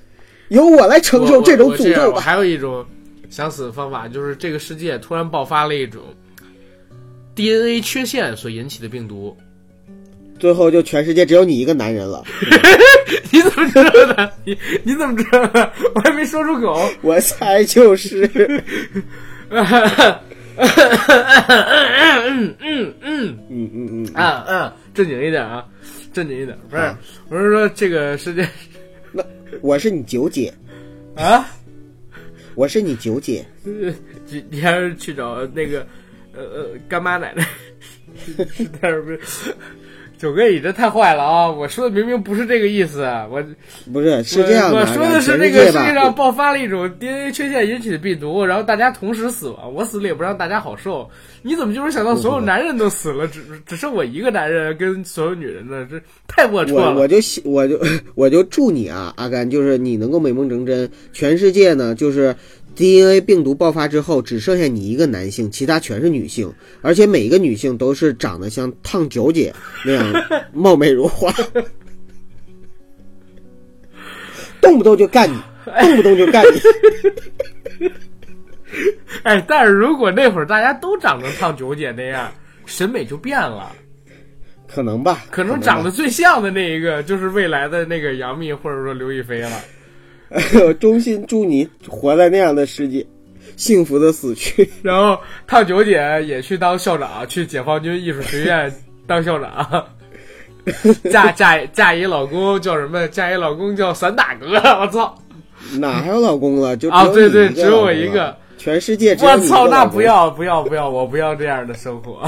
[0.48, 2.20] 由我来承受这种诅咒吧。
[2.20, 2.84] 还有一种
[3.28, 6.03] 想死的方法，就是这个世界突然爆发了一种
[7.34, 9.36] DNA 缺陷所引起的病毒。
[10.38, 12.24] 最后就全世界只有你一个男人了，
[13.30, 14.32] 你怎么知道的？
[14.44, 15.72] 你你怎么知道的？
[15.94, 16.90] 我还没说出口。
[17.03, 18.28] 我猜就是。
[20.62, 25.66] 嗯嗯嗯嗯嗯嗯，啊嗯，正经一点啊，
[26.12, 26.56] 正经一点。
[26.70, 26.98] 不是啊，
[27.28, 28.48] 我是说这个世界
[29.60, 30.52] 我是你九姐，
[31.16, 31.46] 啊，
[32.54, 35.86] 我是你九姐，你你还是去找那个
[36.34, 37.46] 呃呃干妈奶奶，
[38.80, 39.54] 但是不是？
[40.22, 41.50] 九哥，你这太坏了啊！
[41.50, 43.42] 我说的明明不是这个意思，我
[43.92, 51.10] 不是是这样的，我说的是全那个世界上爆发了一种 DNA 缺陷引起的病毒，然后大家同时死亡，我死了也不让大家好受。
[51.42, 55.84] 你怎么就是想到所有男人都死了，只只剩我一个男人跟所有女人呢？
[55.90, 56.94] 这太龌龊了。
[56.94, 57.80] 我我就希我就
[58.14, 60.88] 我就祝你啊，阿甘，就是你能够美梦成真。
[61.12, 62.32] 全世界呢，就是
[62.74, 66.50] DNA 病毒爆发之后，只剩下你一个男性，其他全是女性，
[66.80, 69.54] 而且每一个女性都是长得像烫九姐
[69.84, 71.32] 那样貌美如花，
[74.60, 75.36] 动不动就干你，
[75.82, 76.60] 动不动就干你。
[79.22, 82.32] 哎，但是如果那会儿大家都长得烫九姐那样，
[82.64, 83.70] 审美就变了。
[84.66, 89.60] 可能吧，可能长得最像的那一个就是未来的那个杨幂或者说刘亦菲了。
[90.66, 93.07] 我 衷心祝你活在那样的世界，
[93.57, 94.68] 幸福的死去。
[94.83, 98.72] 然后烫九姐也去当校长，去解放军艺术学院
[99.07, 99.87] 当校长。
[101.11, 103.07] 嫁嫁嫁一老公叫什么？
[103.09, 104.47] 嫁一老公叫散打哥。
[104.80, 105.14] 我操！
[105.78, 106.76] 哪还有老公了？
[106.76, 108.37] 就只啊，对对，只有我一个。
[108.59, 109.68] 全世界只有你我操！
[109.68, 110.89] 那不要不要不要！
[110.89, 112.20] 我不要这样的生活。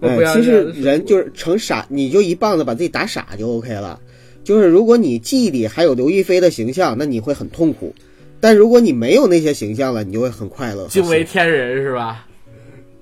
[0.00, 3.98] 我不哎，其实人就是成傻，你就一棒子把自己打傻就 OK 了。
[4.44, 7.92] 就是如果你记忆里还有刘亦菲的形象，那你会很痛苦；
[8.40, 10.86] 但如果你没有那些形象了，你就会很快乐。
[10.88, 12.26] 惊为天人是吧？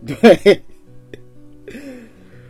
[0.07, 0.62] 对。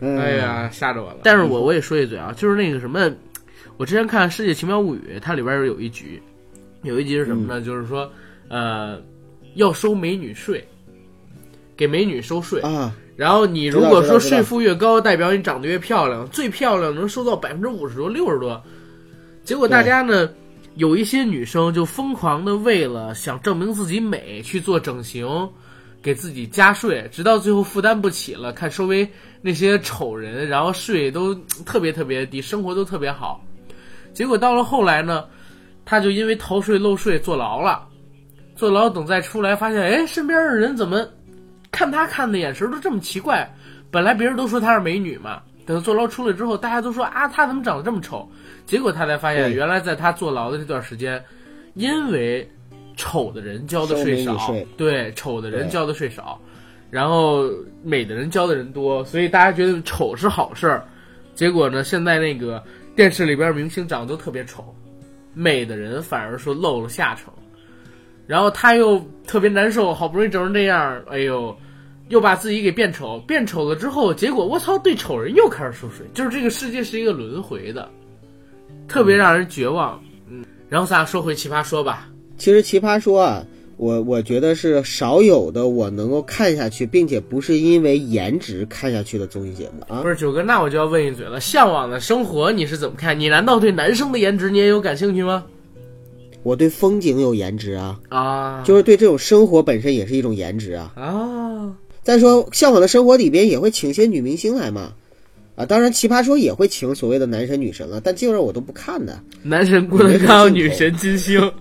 [0.03, 1.19] 哎，呀，吓着我了！
[1.23, 3.09] 但是我我也说一嘴啊，就是那个什么，
[3.77, 6.21] 我之前看《世界奇妙物语》，它里边有一局，
[6.83, 7.61] 有一集是什么呢？
[7.61, 8.11] 嗯就是说，
[8.49, 9.01] 呃，
[9.55, 10.67] 要收美女税，
[11.77, 12.61] 给美女收税。
[12.63, 18.61] 啊，然后你如果说税负越高，代表你长得越漂亮，最漂亮能收到百分之五十多、六十多。
[19.45, 20.31] 结果大家呢，
[20.77, 25.27] 有一些女生就疯狂的为了想证明自己美去做整形，
[26.01, 29.09] 给自己加税，直到最后负担不起了，看周围
[29.41, 31.35] 那些丑人，然后税都
[31.67, 33.45] 特别特别低，生活都特别好。
[34.15, 35.25] 结果到了后来呢，
[35.85, 37.87] 他就因为逃税漏税坐牢了，
[38.55, 41.05] 坐牢等再出来，发现哎，身边的人怎么
[41.71, 43.53] 看他看的眼神都这么奇怪？
[43.91, 48.29] 本来别人都说她是美女嘛，等他坐牢出来之后，大家都说啊，他怎么长得这么丑？
[48.67, 51.23] 结果他才发现，原来在他坐牢的这段时间，
[51.75, 52.49] 因为
[52.97, 56.41] 丑的人交的税少对，丑的人交的税少，
[56.91, 57.49] 然后
[57.83, 60.85] 美的人交的人多，所以大家觉得丑是好事儿。
[61.35, 62.63] 结果呢，现在那个
[62.95, 64.75] 电视里边明星长得都特别丑，
[65.33, 67.33] 美的人反而说露了下乘，
[68.27, 71.57] 然后他又特别难受，好不容易整成这样，哎呦，
[72.13, 77.89] 又把自己给变丑，变丑了之后，结果我操，对丑人又开始收水，就是这个世界是一个轮回的，
[78.87, 79.99] 特别让人绝望。
[80.29, 83.43] 嗯，然后咱俩说回奇葩说吧，其实奇葩说啊，
[83.79, 90.09] 我我觉得是少有的我能够看下去，并且不是因为颜值看下去的综艺节目啊不。
[90.11, 93.19] 是九哥，那我就要问一嘴了，向往的生活你是怎么看？
[93.19, 95.43] 你难道对男生的颜值你也有感兴趣吗？
[96.43, 100.93] 我对风景有颜值啊，啊，就是对这种生活本身也是一种颜值啊。
[100.97, 101.73] 啊，
[102.03, 104.93] 再说《向往的生活》里边也会请些女明星来嘛，
[105.55, 109.19] 啊，当然奇葩说也会请所谓的男神女神了，但基本上我都不看的。
[109.43, 111.53] 男神郭德纲，女神金星，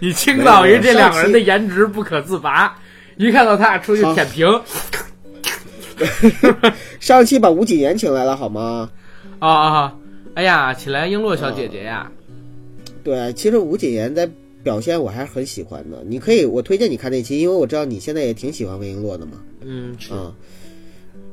[0.00, 2.76] 你青岛人这两个人的颜值不可自拔，
[3.16, 4.60] 一看到他俩出去舔屏，
[6.98, 8.90] 上期把吴谨言请来了好吗？
[9.38, 9.94] 啊啊！
[10.34, 12.10] 哎呀，请来璎珞小姐姐呀！
[13.02, 14.28] 对，其实吴谨言在
[14.62, 16.02] 表现我还是很喜欢的。
[16.06, 19.42] 你可以，我推荐你看那期，因为我知道你现在也挺喜欢魏璎珞的嘛。
[19.62, 20.34] 嗯，是啊、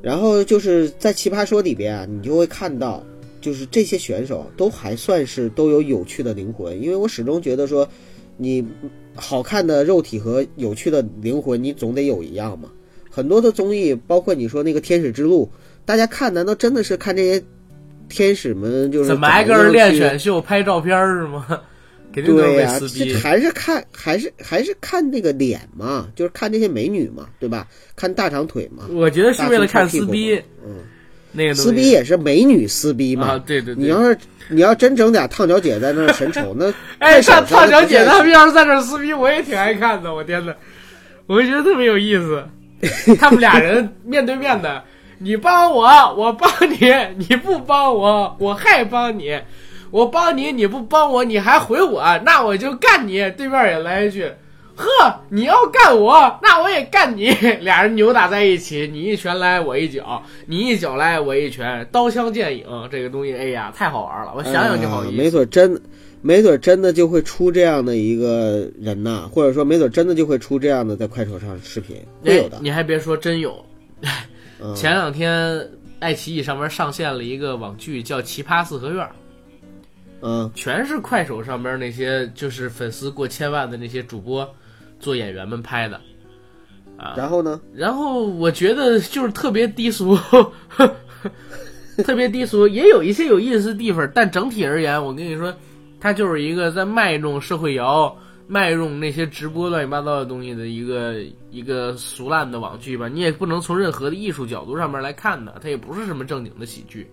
[0.01, 3.03] 然后就是在奇葩说里边啊，你就会看到，
[3.41, 7.87] 就是这些选手都还算是都有有趣的灵魂，因为我始终觉得说，
[8.37, 8.65] 你
[9.15, 12.69] 好看的肉体和有趣的灵魂，你总得有一样嘛。
[13.09, 15.49] 很多的综艺，包括你说那个《天使之路》，
[15.85, 17.43] 大家看难道真的是看这些
[18.09, 21.61] 天使们就是怎么挨个练选秀拍照片是吗？
[22.13, 23.19] 对呀、被撕逼这。
[23.19, 27.67] 还是看还是还是看那个脸嘛，就是看那些美女嘛，对吧？
[27.95, 30.77] 看大长腿嘛，我觉得是为了看撕逼，嗯，
[31.31, 33.27] 那个撕逼也是美女撕逼嘛。
[33.27, 33.83] 啊，对对对。
[33.83, 34.17] 你要是
[34.49, 40.13] 你要真整俩烫脚姐在那儿神丑，那 哎，上烫脚姐了他们要是在这儿撕逼，我也挺爱看的。
[40.13, 40.53] 我天呐，
[41.27, 42.43] 我就觉得特别有意思。
[43.19, 44.83] 他们俩人面对面的，
[45.17, 45.83] 你帮我，
[46.15, 46.77] 我帮你；
[47.17, 49.35] 你不帮我，我还帮你。
[49.91, 53.17] 我帮你，你不帮我，你还回我，那我就干你。
[53.31, 54.31] 对面也来一句
[54.75, 54.85] ：“呵，
[55.29, 57.29] 你要干我，那我也干你。
[57.61, 64.33] ”俩人扭打在一起，你一拳来我一脚，你一脚来我一拳，刀枪剑影这个东西，哎呀，太好玩了。
[64.35, 65.13] 我想想就好意思。
[65.13, 65.81] 哎没准真，
[66.21, 72.59] 没准真的就会出这样的一个人呐，或者说没准真的就会出这样的在快手上视频，会有的哎。
[72.61, 73.63] 你还别说，真有。
[74.59, 75.69] 嗯前两天
[75.99, 79.05] 爱奇艺上面上线了一个网剧，叫《奇葩四合院》，
[80.21, 84.47] 嗯，全是快手上边那些就是粉丝过千万的那些主播
[84.99, 85.99] 做演员们拍的。
[86.97, 87.61] 啊然后呢？
[87.75, 90.17] 然后我觉得就是特别低俗，
[92.03, 95.53] 特别低俗，也有一些有意思的地方，但整体而言，我跟你说，
[95.99, 103.07] 它就是一个在卖弄社会摇、卖弄那些直播乱七八糟的东西的一个一个俗烂的网剧吧。
[103.07, 107.07] 你也不能从任何的艺术角度上面来看它，它也不是什么正经的喜剧。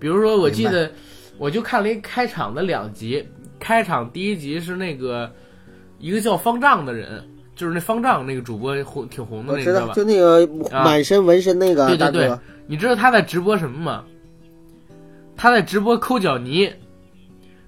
[0.00, 0.90] 比如说，我记得
[1.38, 3.26] 我就看了一开场的两集，
[3.58, 5.30] 开场第一集是那个
[5.98, 7.28] 一个叫方丈的人。
[7.54, 9.92] 就是那方丈那个主播红挺红的那个，我知道，吧？
[9.92, 10.40] 就那个
[10.74, 14.04] 啊满身纹身那个大对对对，你知道他在直播什么吗？
[15.36, 16.72] 他在直播抠脚泥，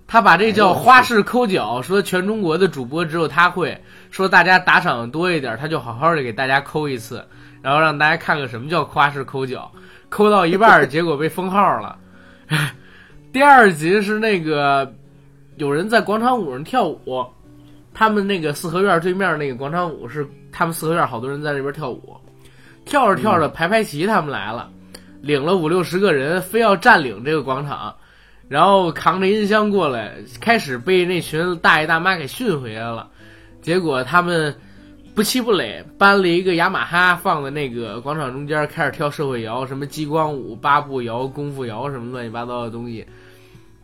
[0.06, 3.78] 他把这叫花式抠脚，说全中国的主播只有他会，
[4.10, 7.22] 说大家打赏多一点，他就好好的给大家抠一次，
[7.60, 9.70] 然后让大家看看什么叫花式抠脚，
[10.08, 11.98] 抠到一半儿， 结果被封号了。
[13.34, 14.94] 第二集是那个
[15.56, 17.26] 有人在广场舞上跳舞，
[17.92, 22.16] 他们那个四合院对面那个广场舞是他们四合院好多人在那边跳舞，
[22.84, 24.70] 跳着跳着排排齐他们来了，
[25.20, 27.92] 领了五六十个人，非要占领这个广场，
[28.46, 33.10] 然后扛着音箱过来，开始被那群大爷大妈给训回来了，
[33.60, 34.54] 结果他们。
[35.16, 43.06] 不气不馁，搬了一个雅马哈放在那个广场中间，开始跳社会摇，什么激光舞、八步摇、功夫摇什么乱七八糟的东西，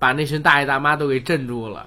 [0.01, 1.87] 把那群大爷大妈都给镇住了。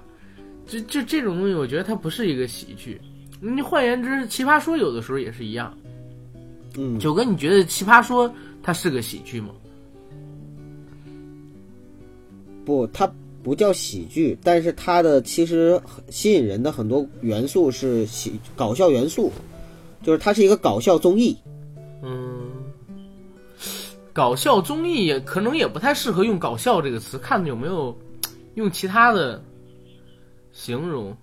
[0.66, 2.98] 就就这种东西，我觉得它不是一个喜剧。
[3.38, 5.76] 你换言之，《奇葩说》有的时候也是一样。
[6.78, 8.26] 嗯，九哥，你觉得《奇葩说》
[8.62, 9.50] 它是个喜剧吗？
[12.64, 13.12] 不，它
[13.42, 19.30] 不叫喜剧，但是它的其实吸引人的很多元素是喜搞笑元素，
[20.02, 21.36] 就是它是一个搞笑综艺。
[22.02, 22.50] 嗯，
[24.14, 27.94] 搞笑综艺也可能也不太适合用“搞笑”这个词，看有没有
[28.54, 29.42] 用其他的
[30.52, 31.14] 形容。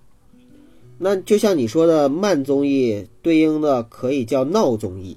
[0.98, 5.16] 那就像你说的慢综艺，对应的可以叫闹综艺，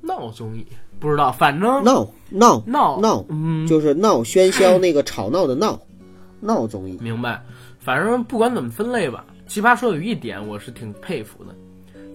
[0.00, 0.64] 闹综艺
[1.00, 5.78] 不知道，反正闹闹闹闹，嗯，就是闹喧嚣那个吵闹的闹，
[6.40, 6.96] 闹综艺。
[7.00, 7.42] 明白。
[7.80, 11.54] 反正不管怎么分类吧，《奇葩说》有一点我是挺佩服的，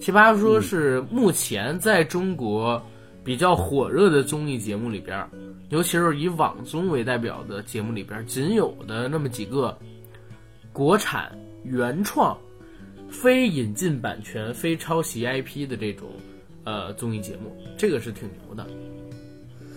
[0.02, 2.80] 奇葩说》是目前在中国
[3.26, 5.28] 比较火热的综艺节目里边，
[5.70, 9.76] 尤其是以网综为代表的节目里边，仅有的那么几个
[10.72, 12.38] 国产原创、
[13.10, 16.08] 非引进版权、非抄袭 IP 的这种
[16.62, 18.64] 呃综艺节目，这个是挺牛的。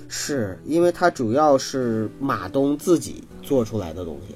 [0.08, 4.36] 是因为它主要是马东自己做出来的东西，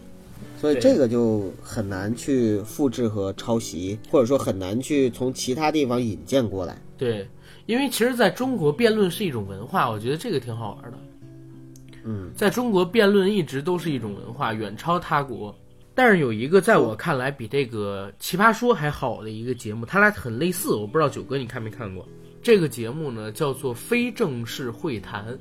[0.59, 6.81] 所以这个就很难去复制和抄袭，或者说很难去从其他地方引荐过来。
[6.97, 7.27] 对，
[7.65, 10.97] 因为其实在中国辩论是一种文化，我觉得这个挺好玩的。
[12.03, 15.55] 嗯，在中国辩论一直都是一种文化，远超他国。
[15.95, 22.05] 但是有一个在我看来比这个《奇葩说》还好的一个节目，它俩很类似，我不知道九哥你看没看过？
[22.41, 25.37] 这个节目呢叫做《非正式会谈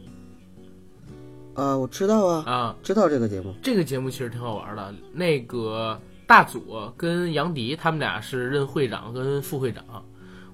[1.55, 3.55] 啊，我知道啊，》啊，知道这个节目。
[3.63, 4.95] 这个节目其实挺好玩的。
[5.13, 9.83] 那个大佐跟杨迪他们俩是任会长跟副会长。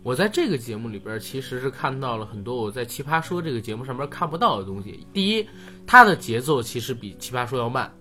[0.09, 5.07] 我在这个节目里边其实是看到了很多我在《奇葩说》这个节目上面看不到的东西。
[5.13, 5.47] 第一，
[5.87, 7.93] 它的节奏其实比《奇葩说》要慢，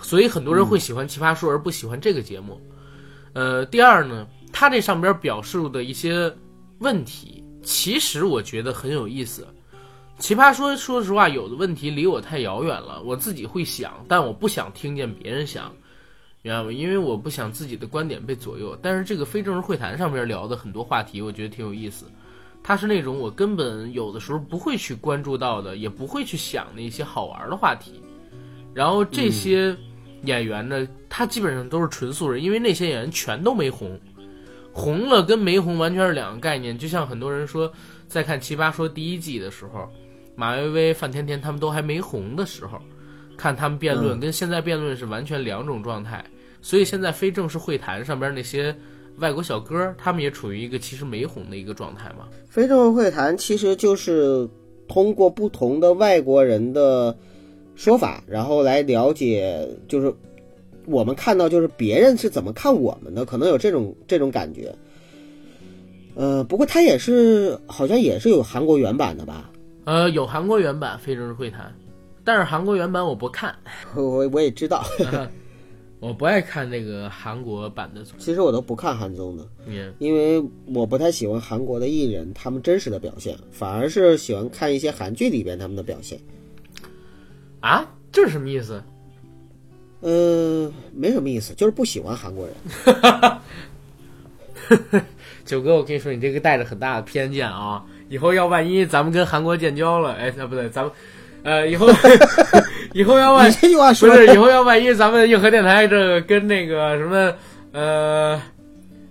[0.00, 2.60] 所以很多人会喜欢《奇葩说》而不喜欢这个节目。
[3.32, 6.32] 呃，第二呢，它这上边表述的一些
[6.78, 9.44] 问题，其实我觉得很有意思。
[10.20, 15.74] 奇葩说，说实话，有的问题离我太遥远了，我自己会想，但我不想听见别人想，
[16.42, 16.72] 明白吗？
[16.72, 18.78] 因为我不想自己的观点被左右。
[18.80, 22.06] 但是这个非正式会谈上面聊的很多话题，我觉得挺有意思。
[22.62, 28.02] 它是那种我根本有的时候不会去关注到的，也不会去想的一些好玩的话题。
[28.74, 29.74] 然后这些
[30.24, 33.98] 演员呢，他基本上都是纯素人，因为那些演员全都没红，
[34.72, 36.76] 红了跟没红完全是两个概念。
[36.76, 37.72] 就像很多人说，
[38.06, 39.88] 在看《奇葩说》第一季的时候，
[40.34, 42.80] 马薇薇、范甜甜他们都还没红的时候，
[43.38, 46.22] 看他们辩论，嗯跟现在辩论是完全两种状态。
[46.60, 48.76] 所以现在非正式会谈上边那些
[49.18, 52.28] 外国小哥，他们也处于一个其实没红的一个状态嘛。
[52.48, 54.46] 非正式会谈其实就是
[54.88, 57.16] 通过不同的外国人的
[57.76, 60.12] 说法，然后来了解，就是
[60.84, 64.74] 我们看到就是别人是怎么看我们的，可能有这种这种感觉。
[66.16, 69.48] 呃，不过它也是好像也是有韩国原版的吧？
[69.84, 71.72] 呃，有韩国原版非正式会谈，
[72.28, 73.56] 但是韩国原版我不看，
[73.96, 74.84] 我我也知道，
[75.98, 78.04] 我不爱看那个韩国版的。
[78.18, 86.20] 其实我都不看韩综的，嗯，因为我不太喜欢韩国的艺人他们真实的表现，反而是喜欢看一些韩剧里边他们的表现。
[87.60, 88.82] 啊，这是什么意思？
[90.02, 92.54] 嗯，没什么意思，就是不喜欢韩国人。
[95.46, 97.82] 九哥，我跟你说，你这个带着很大的偏见啊！
[98.10, 100.92] 以后要万一咱们跟韩国建交了，哎，那不对，咱们，
[101.42, 101.88] 呃，以后
[102.94, 107.32] 以后要万你这句话不是以后要万一咱们硬核电台这个跟那个什么
[107.72, 108.40] 呃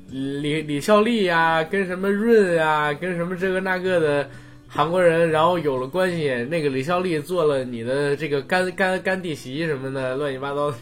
[0.10, 4.30] 李李孝利呀、跟什么润呀、跟什么这个那个的
[4.68, 10.78] 韩国人，然后有了关系，那个李孝利做了你的这个干干干弟媳什么的，乱七八糟的，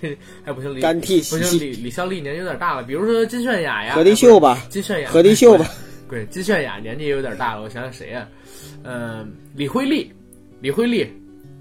[0.46, 5.70] 哎不行，李干弟不行，李李孝利年纪有点大了，比如说金泫雅呀，何丽秀吧，金泫雅，何丽秀吧，
[6.10, 8.28] 对，金泫雅年纪有点大了，我想想谁呀、
[8.84, 10.12] 嗯、李慧利，
[10.62, 11.08] 李慧丽，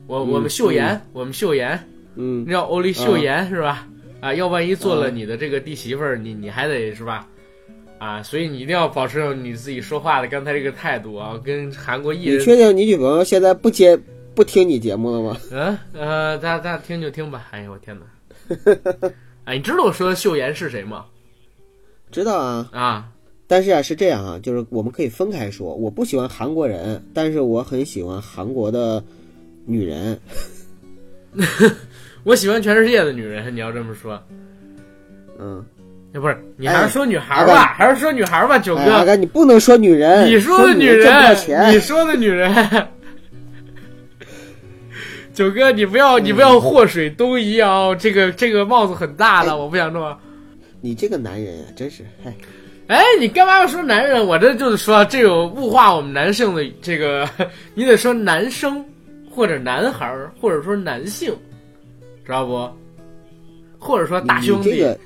[0.07, 1.79] 我、嗯我们秀妍，我们秀妍，
[2.17, 3.87] 嗯你，知道欧丽秀妍、是吧？
[4.21, 7.27] 啊，要万一做了你的这个弟媳妇儿，你你还得是吧？
[7.99, 13.99] 啊，所以你一定要保持你自己说话的刚才这个态度啊，跟韩国艺人你，确定你女朋友现在不接
[14.35, 15.37] 不听你节目了吗？
[15.51, 17.47] 嗯呃，大家大家听就听吧。
[17.51, 18.05] 哎呦，我天哪！
[19.45, 21.07] 哎，你知道我说的秀妍是谁吗？
[22.11, 23.09] 知道啊，啊，
[23.47, 25.75] 但是啊是这样啊，就是我们可以分开说。
[25.75, 29.03] 我不喜欢韩国人，但是我很喜欢韩国的
[29.67, 30.19] 女人。
[32.25, 34.19] 我喜欢全世界的女人，你要这么说，
[35.39, 35.65] 嗯，
[36.13, 37.75] 那不是你还是说女孩吧？
[37.77, 38.81] 还是说女孩吧，九哥？
[38.81, 41.79] 哎，哥，你不能说女人，你说的女人，钱你。
[41.81, 42.55] 说的女人，
[45.35, 47.95] 九哥，你不要你不要祸水东移啊！
[47.95, 50.17] 这个这个帽子很大的，我不想弄。
[50.81, 52.35] 你这个男人啊，真是，哎，
[52.87, 54.25] 哎，你干嘛要说男人？
[54.25, 57.29] 我这就是说，这有物化我们男性的这个，
[57.75, 58.83] 你得说男生
[59.35, 61.37] 或者男孩儿，或者说男性，
[62.25, 62.71] 知道不？
[63.79, 64.71] 或者说大兄弟。
[64.71, 65.01] 你这个，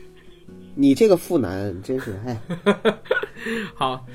[0.74, 2.38] 你这个妇男真是，哎，
[3.74, 4.06] 好，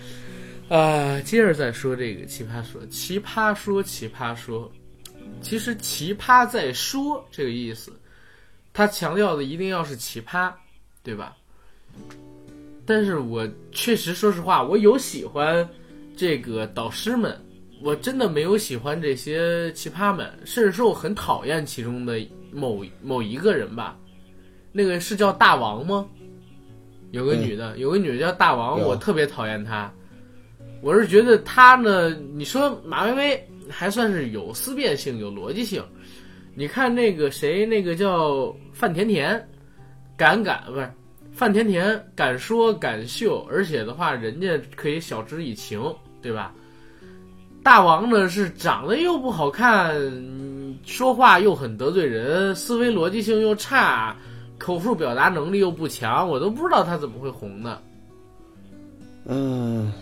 [0.70, 4.72] 呃，接着再说这个奇葩说，奇葩说，奇葩说，
[5.42, 7.92] 其实“奇葩在说”这个意思，
[8.72, 10.54] 他强调的一定要是奇葩，
[11.02, 11.36] 对吧？
[12.86, 15.68] 但是我确实说实话，我有喜欢
[16.16, 17.36] 这个导师们，
[17.84, 22.18] 我真的没有喜欢这些奇葩们，甚至说我很讨厌其中的
[22.50, 23.98] 某某一个人吧。
[24.72, 26.08] 那个是叫大王吗？
[27.12, 29.92] 有个女的，有个女的叫大王，我特别讨厌她。
[30.82, 35.84] 我是觉得她呢，你说马薇薇还算是有思辨性、有逻辑性。
[36.56, 39.46] 你看那个谁，那个叫范甜甜，
[40.16, 40.90] 敢敢不是
[41.34, 45.82] 范甜甜敢说敢秀，而且的话，人家可以晓之以情，
[46.22, 46.54] 对吧？
[47.64, 54.16] 大王呢是长得又不好看，嗯说话又很得罪人，思维逻辑性又差，
[54.58, 57.80] 口述表达能力又不强，我都不知道他怎么会红呢。
[59.26, 59.94] 嗯、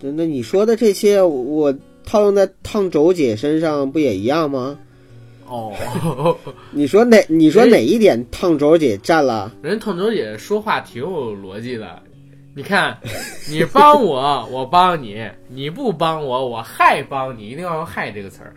[0.00, 1.74] 那那你说的这些，我
[2.06, 4.78] 套用在烫轴姐身上不也一样吗？
[5.46, 6.34] 哦，
[6.70, 7.22] 你说哪？
[7.28, 9.52] 你说哪一点烫轴姐占了？
[9.60, 12.02] 人烫轴姐说话挺有逻辑的。
[12.54, 12.98] 你看，
[13.48, 17.48] 你帮我，我帮你；你不帮我，我还帮你。
[17.48, 18.54] 一定要用“害”这个词儿。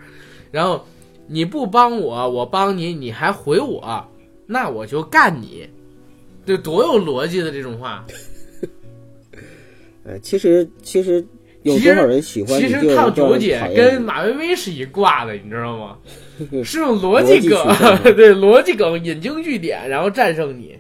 [0.51, 0.85] 然后
[1.27, 4.05] 你不帮我，我帮你，你还回我，
[4.45, 5.69] 那我就干你。
[6.45, 8.05] 这多有逻辑的这种话。
[10.03, 11.25] 呃，其实其实
[11.63, 15.97] 有多少人喜欢其实烫九姐跟马薇薇是一挂的，你知道吗？
[16.65, 20.77] 是用逻辑逻辑梗， 对逻辑梗引经据典，然后战胜你。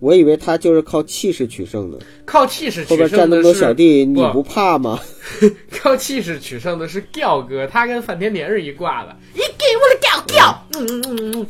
[0.00, 4.98] 我以为他就是靠气势取胜的，靠气势取胜的站那么多小弟，你不不怕吗？
[5.80, 9.16] 靠气势取胜的是调哥，他跟范甜甜是一挂的。
[9.32, 11.46] 你给我的调调，嗯嗯嗯嗯，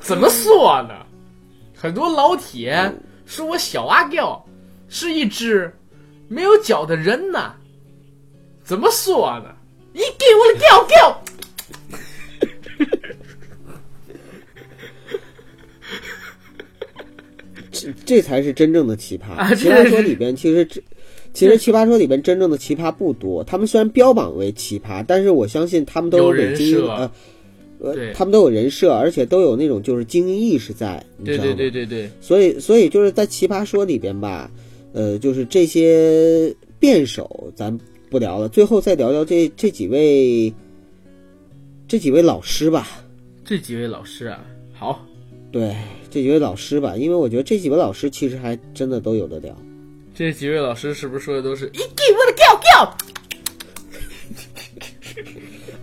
[0.00, 0.94] 怎么说呢？
[1.74, 2.92] 很多老铁
[3.26, 4.44] 说我小阿吊
[4.88, 5.72] 是一只
[6.28, 7.54] 没有脚的人呐。
[8.64, 9.54] 怎么说呢？
[9.92, 11.22] 你给我的调调。
[17.80, 19.32] 这这才是真正的奇葩。
[19.32, 20.82] 啊奇葩说里边其实这。
[21.32, 27.10] 其实奇葩说里边真正的奇葩不多，他们虽然标榜为奇葩，但是我相信他们都有伪精英人设呃
[27.78, 31.52] 呃，他们都有人设，而且都有那种就是精英意识在，你知道吗？
[31.54, 34.50] 对对对对，所以，所以就是在奇葩说里边吧，
[34.94, 36.50] 呃，就是这些
[36.80, 40.50] 辩手咱不聊了，最后再聊聊这这几位
[41.86, 42.88] 这几位老师吧。
[43.44, 45.04] 这几位老师啊，好，
[45.52, 45.76] 对，
[46.16, 49.54] 这几位老师吧，因为我觉得这几位老师其实还真的都有的聊。
[50.14, 52.96] 这几位老师是不是说的都是一给我的叫叫？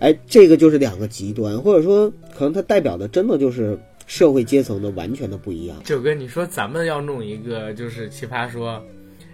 [0.00, 3.78] 哎，这个就是两个极端，或者说可能它代表的真的就是
[4.08, 5.80] 社会阶层的完全的不一样。
[5.84, 8.84] 九哥，你说咱们要弄一个就是奇葩说，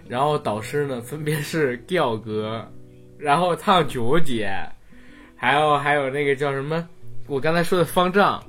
[0.07, 2.63] 然后导师呢分别是调哥，
[3.17, 4.51] 然后烫九姐，
[5.35, 6.87] 还有还有那个叫什么，
[7.25, 8.43] 我刚才说的方丈，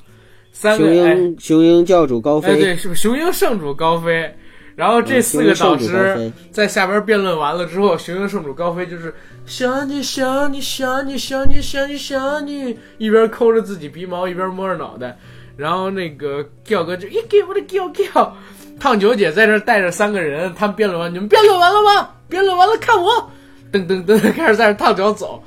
[0.52, 4.32] 三个雄哎鹰雄鹰教主高飞，哎对，是不是雄鹰圣主高飞？
[4.74, 15.18] 然后这四个导师在下边辩论完了之后，雄鹰圣主高飞就是想你想你想你想你想你想你，一边抠着自己鼻毛一边摸着脑袋，
[15.56, 18.34] 然后那个调哥就一给我的调调，
[18.80, 22.08] 烫九姐在这带着三个人，他们辩论完，你们辩论完了吗？
[22.28, 23.30] 辩论完了看我，
[23.70, 25.42] 噔噔噔开始在这烫脚走。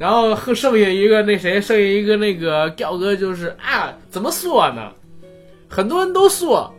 [0.00, 4.90] 然后和剩下一个那谁，剩下一个那个调哥就是啊，怎么说呢？
[5.68, 6.74] 很多人都说，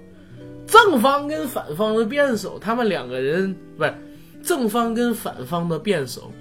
[0.65, 3.93] 正方跟反方的辩手，他们两个人不是
[4.41, 6.31] 正方跟反方的辩手，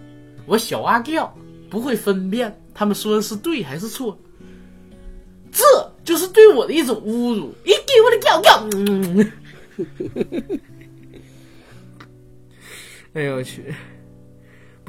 [0.46, 1.30] 我小阿调
[1.68, 4.18] 不会分辨他们说的是对还是错，
[5.52, 5.62] 这
[6.02, 7.54] 就是对我的一种侮辱。
[7.62, 9.32] 一给我的调调，嗯，
[13.12, 13.66] 哎呦我去，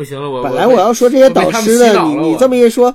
[0.01, 2.91] 不行了，我本来我要说这些导师的，你你这么一说，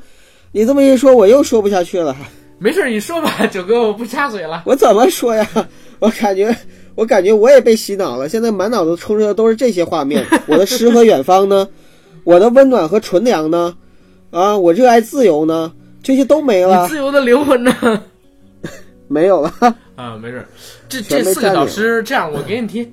[0.50, 2.16] 你这么一说，我又说不下去了。
[2.58, 4.64] 没事，你说吧，九哥，我不插嘴了。
[4.66, 5.48] 我怎么说呀？
[6.00, 6.52] 我感觉，
[6.96, 8.28] 我感觉我也被洗脑了。
[8.28, 10.26] 现在满脑子充斥的都是这些画面。
[10.48, 11.68] 我的诗和远方呢？
[12.24, 13.76] 我的温暖和纯良呢？
[14.32, 15.72] 啊，我热爱自由呢？
[16.02, 18.02] 这些都没了，自由的灵魂呢？
[19.06, 19.54] 没有了。
[19.94, 20.44] 啊，没事，
[20.88, 22.92] 这这四个导师，这样我给你提，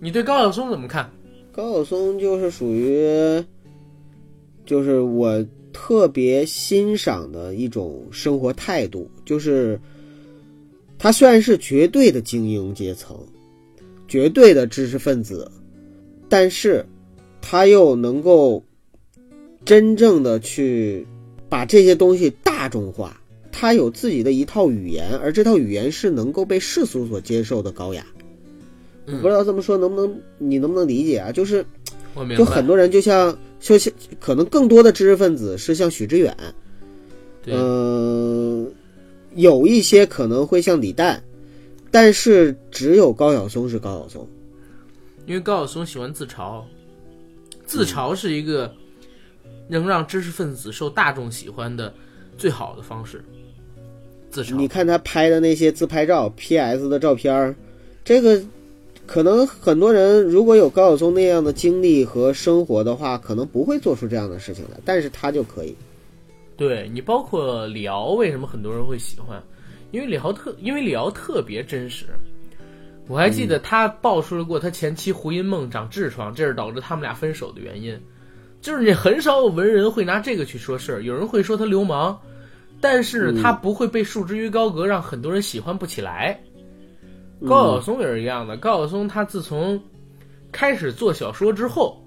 [0.00, 1.08] 你对高晓松怎么看？
[1.54, 3.44] 高晓松就是属于，
[4.64, 9.80] 就是我特别欣赏的一种生活态度，就是
[10.98, 13.18] 他虽然是绝对的精英阶层，
[14.06, 15.50] 绝对的知识分子，
[16.28, 16.84] 但是
[17.40, 18.62] 他又能够
[19.64, 21.06] 真正的去
[21.48, 23.18] 把这些东西大众化。
[23.50, 28.06] 他有自己的一套语言，而这套语言是能够被世俗所接受的高雅。
[29.06, 31.30] 我不知道这么说能不能你能不能理解啊？
[31.30, 31.64] 就是
[32.36, 36.36] 就很多人就像就像可能更多的知识分子是像许知远，
[37.42, 38.70] 对，嗯、
[39.34, 41.22] 有一些可能会像李诞，
[41.90, 44.28] 但是只有高晓松是高晓松。
[45.26, 46.62] 因为高晓松喜欢自嘲，
[47.64, 48.72] 自嘲是一个
[49.68, 51.94] 能让知识分子受大众喜欢的
[52.36, 53.24] 最好的方式。
[54.30, 57.54] 自嘲，你看他拍的那些自拍照、PS 的照片儿，
[58.04, 58.42] 这个
[59.06, 65.76] 可能很多人如果有高晓松那样的经历和生活的话，可能不会做出这样的事情来，但是他就可以。
[66.56, 69.42] 对你包括李敖，为什么很多人会喜欢？
[69.90, 72.06] 因为李敖特，因为李敖特别真实。
[73.08, 78.00] 我还记得他爆出了过他前妻胡因梦长痔疮，这是导致他们俩分手的原因。
[78.60, 82.16] 就是你很少有文人会拿这个去说事儿，有人会说他流氓，
[82.80, 86.40] 但是他不会被束之于高阁，让很多人喜欢不起来。
[87.48, 89.80] 高晓松也是一样的，高晓松他自从
[90.50, 92.02] 开始做小说之后，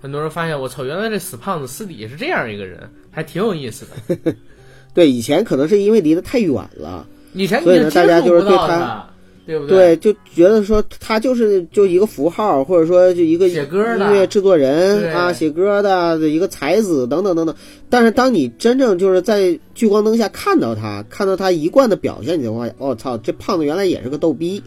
[0.00, 4.34] 很多人发现我操，原来这死胖子私底下是这样一个人，还挺有意思的。
[4.94, 9.10] 对，以前可能是因为离得太远了，以前你所以呢大家就是对他他，
[9.46, 14.06] 对不对，就觉得说他就是就一个符号，或者说就一个写歌的。
[14.06, 17.54] 音乐制作人啊，写歌的一个才子等等等等。
[17.88, 24.62] 但是当你真正就是在聚光灯下看到他，看到他一贯的表现，你就会发现，我、操，这胖子原来也是个逗逼，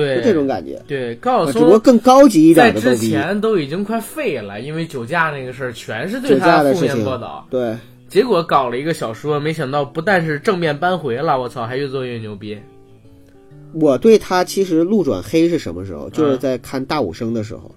[0.00, 0.82] 对就这种感觉。
[0.88, 3.10] 对高晓啊只不过松更高级一在之点的逗逼。
[3.10, 7.76] 前都已经快废了，因为酒驾那个事儿全是对他负的事情面报道，对，
[8.08, 12.58] 结果搞了一个小说，没想到不但是正面扳回了，我操，还越做越牛逼。
[13.72, 16.10] 我对他其实路转黑是什么时候？
[16.10, 17.74] 就是嗯在看《大武生》的时候。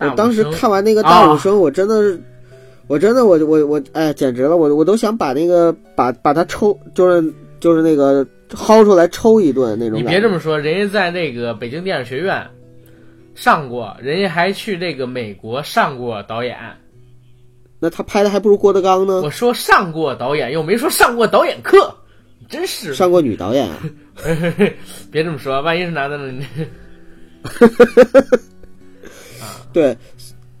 [0.00, 2.18] 我当时看完那个《大武啊生》，我真的，
[2.88, 4.56] 我真的我我我哎，简直了！
[4.56, 8.26] 我我都想把那个把把他抽，就是就是那个
[8.56, 10.02] 薅出来抽一顿那种你。
[10.02, 12.46] 别这么说，人家在那个北京电影学院
[13.34, 16.56] 上过，人家还去这个美国上过导演。
[17.80, 21.92] 那他拍的还不如郭德纲呢，我说上过导演，又没说上过导演课，
[22.48, 23.76] 真是上过女导演啊。
[25.10, 26.30] 别这么说，万一是男的呢？
[26.30, 26.46] 你
[29.72, 29.96] 对，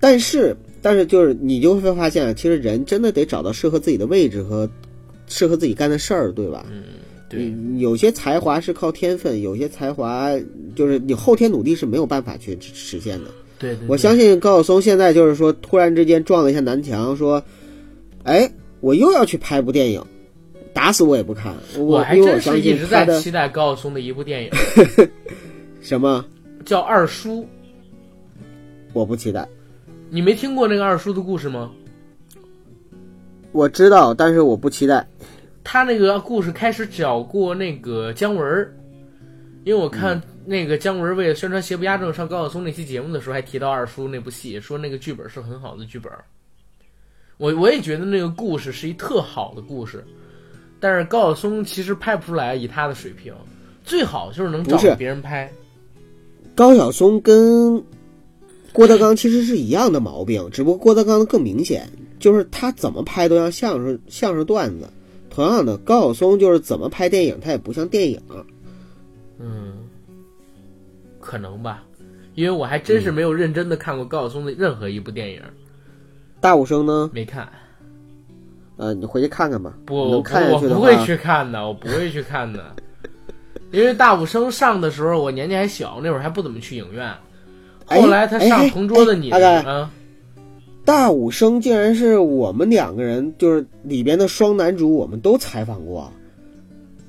[0.00, 4.68] 但是但是就是你就会发现啊，其实人真的得找到适合自己的位置和
[5.28, 6.66] 适合自己干的事儿，对吧？
[6.72, 6.82] 嗯，
[7.32, 10.28] 对，有些才华是靠天分，有些才华
[10.76, 13.30] 就是你后天努力是没有办法去实现的。
[13.58, 17.42] 对对，我相信高晓松现在就是说，突然之间撞了一下南墙，说
[18.24, 20.04] ：“哎，我又要去拍部电影，
[20.74, 24.50] 打死我也不看。”我还真是一直在期待高晓松的一部电影，
[25.80, 26.24] 什么，
[26.64, 27.42] 叫《二叔》。
[28.92, 29.48] 我不期待。
[30.10, 31.70] 你没听过那个二叔的故事吗？
[33.52, 35.06] 我知道，但是我不期待。
[35.64, 38.74] 他那个故事开始找过那个姜文儿，
[39.64, 46.12] 因为我看那个姜文为了宣传邪不压正上高晓松那期节目的时候，还提到二叔那部戏，说那个剧本是很好的剧本。
[47.38, 50.04] 我我也觉得那个故事是一特好的故事，
[50.78, 53.34] 但是高晓松其实拍不出来，以他的水平，
[53.84, 55.50] 最好就是能找别人拍。
[56.54, 57.82] 高晓松跟
[58.72, 61.88] 郭德纲其实是一样的毛病，只不过郭德纲的更明显，
[62.18, 64.88] 就是他怎么拍都像相声相声段子。
[65.34, 68.20] 同样的，高晓松就是怎么拍电影，他也不像电影。
[69.38, 69.72] 嗯，
[71.20, 71.82] 可能吧，
[72.34, 75.40] 因为我还真是没有认真的看过高晓松的任何一部电影，
[76.38, 77.10] 大武生呢？
[77.14, 77.48] 没看。
[78.76, 79.72] 呃，你回去看看吧。
[79.86, 82.74] 不，我看我不会去看的，我不会去看的，
[83.72, 87.10] 因为大武生上的时候我年纪还小，那会儿还不怎么去影院。
[87.86, 89.88] 哎后来他上哎《同桌的你》哎哎嗯，
[90.84, 96.12] 大武生竟然是我们两个人，就是里边的双男主，我们都采访过。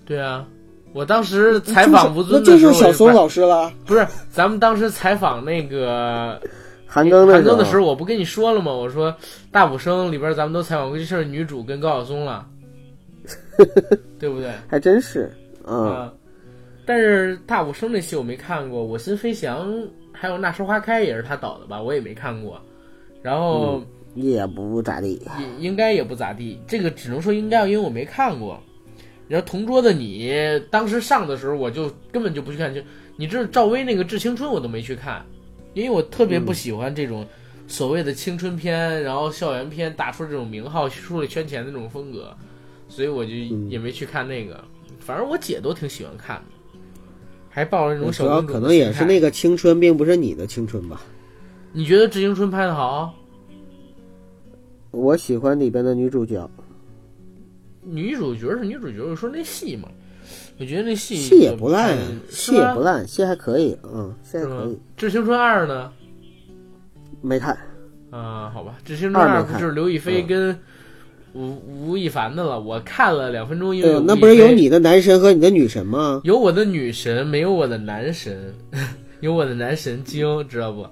[0.05, 0.47] 对啊，
[0.93, 3.71] 我当时采访吴就是那尊的时候，就是小松老师了。
[3.86, 6.39] 不是咱们当时采访那个
[6.86, 8.71] 韩庚的韩庚的时时候，我不跟你说了吗？
[8.71, 9.15] 我说
[9.51, 12.45] 大武生里边咱们都采访过，这是女主跟高晓松了，
[14.19, 14.51] 对不对？
[14.67, 15.32] 还真是，
[15.65, 16.13] 嗯，啊，
[16.86, 19.67] 但是大武生那戏我没看过，《我心飞翔》
[20.11, 22.61] 还有《那时花开》也是他导的吧，我也没看过。
[23.24, 25.19] 然后也不咋地。
[25.39, 28.61] 也应该也不咋地，这个只能说应该，因为我没看过。
[29.28, 30.30] 然后《同桌的你》
[30.69, 32.82] 当时上的时候，我就根本就不去看，就
[33.15, 35.26] 你知道赵薇那个《致青春》我都没去看，
[35.74, 37.26] 因为我特别不喜欢这种
[37.65, 42.36] 所谓的青春片，然后校园片打出这种名号出来圈钱的那种风格，
[42.89, 43.32] 所以我就
[43.69, 44.63] 也没去看那个。
[44.99, 46.80] 反正我姐都挺喜欢看的，
[47.49, 49.19] 还抱着那种小可能也是那。
[49.19, 51.01] 个青春，并不是你的青春吧。
[51.76, 53.13] 你觉得《致青春》拍的好？
[54.91, 56.47] 我喜欢里边的女主角，
[57.84, 59.89] 女主角是女主角，我说那戏嘛，
[60.59, 62.80] 我觉得那戏戏也不烂嗯，戏也不。
[62.82, 64.74] 烂，戏还可以，嗯，戏还是吗可以。
[64.95, 65.91] 《致青春二》呢？
[67.21, 67.57] 没看，
[68.11, 70.59] 啊，好吧，《致青春二不就是刘亦菲嗯跟
[71.34, 72.59] 吴吴亦凡的了？
[72.59, 76.21] 我看了两分钟，因为对，有那不是有你的男神和你的女神吗？
[76.24, 78.53] 有我的女神，没有我的男神，
[79.21, 80.86] 有我的男神经，知道不？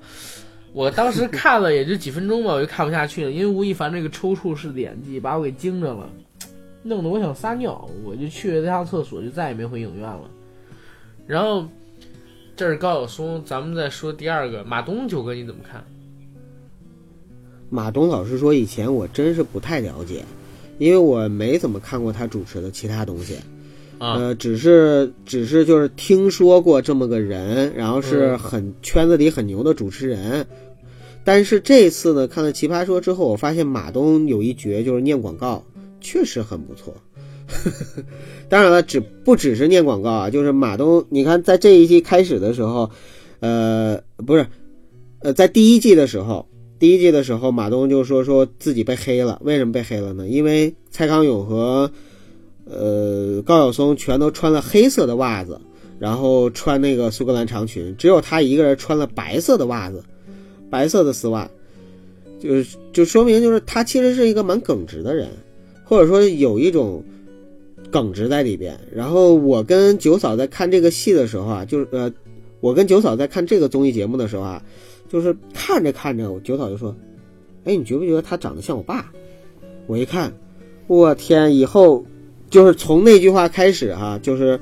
[0.73, 6.09] 我当时看了也就几分钟吧，我就看不下去了，因为吴亦凡这个抽搐式的演技把我给惊着了，
[6.81, 10.29] 弄得我想撒尿，我就去了趟厕所，就再也没回影院了。
[11.27, 11.67] 然后
[12.55, 15.83] 这是高晓松，咱们再说第二个马东，九哥你怎么看？
[17.69, 20.23] 马东老师说，以前我真是不太了解，
[20.77, 23.37] 因为我没怎么看过他主持的其他东西。
[24.01, 30.47] 啊，呃，只是只是就是听说过这么个人，然后是嗯很圈子里很牛的主持人。
[31.23, 35.63] 但是这次呢，看了《奇葩说》之后，我发现马东有一绝，就是念广告，
[36.01, 36.95] 确实很不错。
[38.49, 42.89] 当然了，只不只是念广告啊，就是马东，你看在这一季开始的时候，
[43.39, 44.47] 呃，不是，
[45.19, 46.47] 呃，在第一季的时候，
[46.79, 50.27] 第一季的时候，马东就说说自己被黑了，为什么被黑了呢？
[50.27, 51.91] 因为蔡康永和
[52.73, 55.59] 呃，高晓松全都穿了黑色的袜子，
[55.99, 60.01] 然后穿那个苏格兰长裙，只有他一个人穿了白色的袜子，
[60.69, 61.49] 白色的丝袜，
[62.39, 65.27] 就是就说明就是他其实是一个蛮耿直的人，
[65.83, 67.03] 或者说有一种
[67.91, 68.79] 耿直在里边。
[68.93, 72.09] 然后我跟九嫂在看这个戏的时候啊，就是呃，
[72.61, 74.63] 我跟九嫂在看这个综艺节目的时候啊，
[75.09, 76.95] 就是看着看着，九嫂就说
[77.65, 79.11] ：“哎，你觉不觉得他长得像我爸？”
[79.87, 80.31] 我一看，
[80.87, 82.05] 我天，以后。
[82.51, 84.59] 就是从那句话开始哈、就是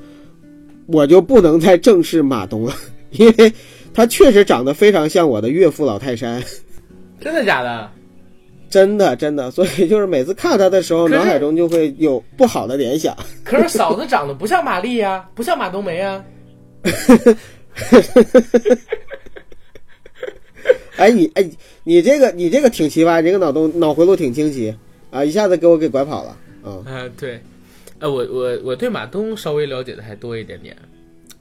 [0.86, 2.72] 我就不能再正视马东了，
[3.12, 3.52] 因为
[3.92, 6.42] 他确实长得非常像我的岳父老泰山，
[7.20, 7.90] 真的假的？
[8.70, 13.16] 真的真的，所以就是每次看到他的时候，脑海中就会有不好的联想。
[13.42, 16.24] 可是嫂子长得不像玛丽呀、不像马冬梅啊。
[20.96, 21.50] 哎，你哎，
[21.82, 24.72] 你这个你这个挺奇葩，你这个脑洞脑回路挺清晰
[25.10, 26.36] 啊，一下子给我给拐跑了。
[26.62, 27.40] 嗯，啊、对，
[28.00, 30.76] 呃，我我我对马东稍微了解的还多一点点，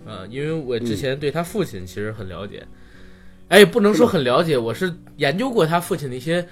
[0.06, 2.64] 啊，因为我之前对他父亲其实很了解，
[3.48, 6.46] 哎，不能说很了解，我是研究过他父亲的一些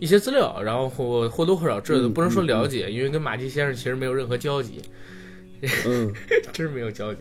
[0.00, 4.82] 一些资料，然后或或多或少知道，嗯不能说了解，因为跟马季先生其实没有任何交集，
[5.86, 6.12] 嗯。
[6.52, 7.20] 真是没有交集。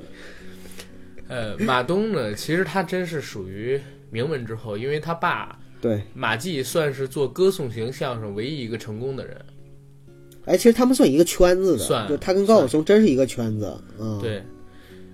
[1.27, 9.35] 呃，马东呢，其实他真是属于名门之后，因为他爸对，马季算是做歌颂型相声唯一一个成功的人。
[10.45, 14.43] 哎，其实他们算一个圈子的，算就他跟高晓松真是一个圈子，嗯，，对，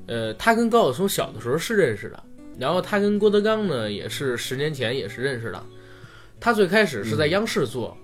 [0.07, 2.23] 呃，他跟高晓松小的时候是认识的，
[2.57, 5.64] 然后他跟郭德纲呢也是十年前也是认识的。
[6.39, 7.95] 他最开始是在央视做，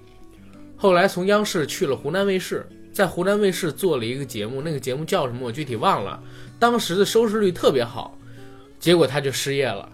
[0.75, 6.21] 后来从央视去了湖南卫视，在湖南卫视做了一个节目，那个节目叫什么我具体忘了，
[6.59, 8.15] 当时的收视率特别好，
[8.79, 9.89] 结果他就失业了。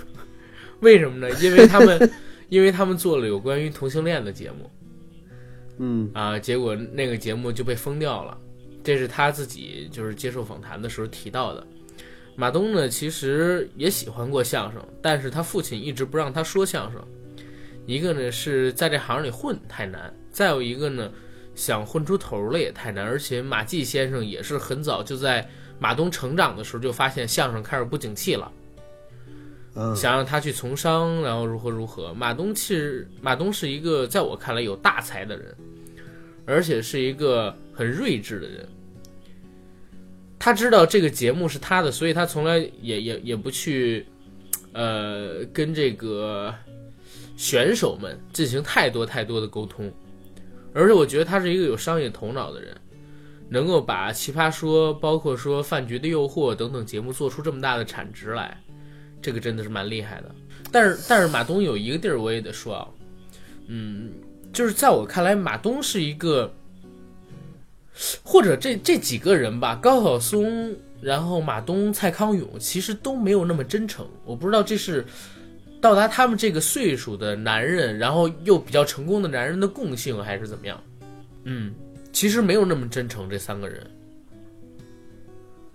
[0.80, 1.34] 为什么呢？
[1.40, 2.10] 因为他们，
[2.48, 4.70] 因为他们做了有关于同性恋的节目。
[5.78, 8.36] 嗯啊，结果那个节目就被封掉了。
[8.82, 11.66] 这是他自己就是接受访谈的时候提到的。
[12.36, 17.02] 马东呢，其实也喜欢过相声，但是他父亲一直不让他说相声。
[17.86, 21.10] 一个呢是在这行里混太难，再有一个呢
[21.54, 23.04] 想混出头来也太难。
[23.04, 25.48] 而且马季先生也是很早就在
[25.78, 28.50] 马东成长的时候就发现相声开始不景气了。
[29.94, 32.14] 想让他去从商，然后如何如何。
[32.14, 35.54] 马东其实马东是一个在我看来有大才的人，
[36.46, 38.66] 而且是一个很睿智的人。
[40.38, 44.06] 他知道这个节目是他的，所以他从来也也也不去，
[44.72, 46.54] 呃，跟这个
[47.36, 49.92] 选手们进行太多太多的沟通。
[50.72, 52.76] 而且我觉得他是一个有商业头脑的人，
[53.48, 58.58] 能够把《奇葩说》包括说《饭局的诱惑》等等节目做出这么大的产值来。
[59.26, 60.32] 这个真的是蛮厉害的。
[60.70, 62.86] 但是但是马东有一个地儿我也得说啊，
[63.66, 64.12] 嗯，
[64.52, 66.48] 就是在我看来，马东是一个，
[68.22, 74.06] 或者这这几个人吧，高晓松，然后马东、蔡康永，其实都没有那么真诚。
[74.24, 75.04] 我不知道这是
[75.80, 80.80] 到达他们这个岁数的男人，然后又比较成功的男人的共性，还是怎么样？
[81.42, 81.74] 嗯，
[82.12, 83.28] 其实没有那么真诚。
[83.28, 83.84] 这三个人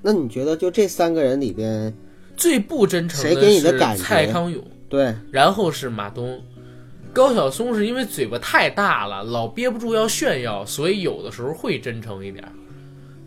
[0.01, 1.93] 那你觉得就这三个人里边，
[2.41, 4.63] 最不真诚谁给你的是感觉蔡康永。
[4.89, 6.41] 对，然后是马东，
[7.13, 12.51] 高晓松是因为嘴巴太大了，老憋不住要炫耀，所以有的时候会真诚一点儿。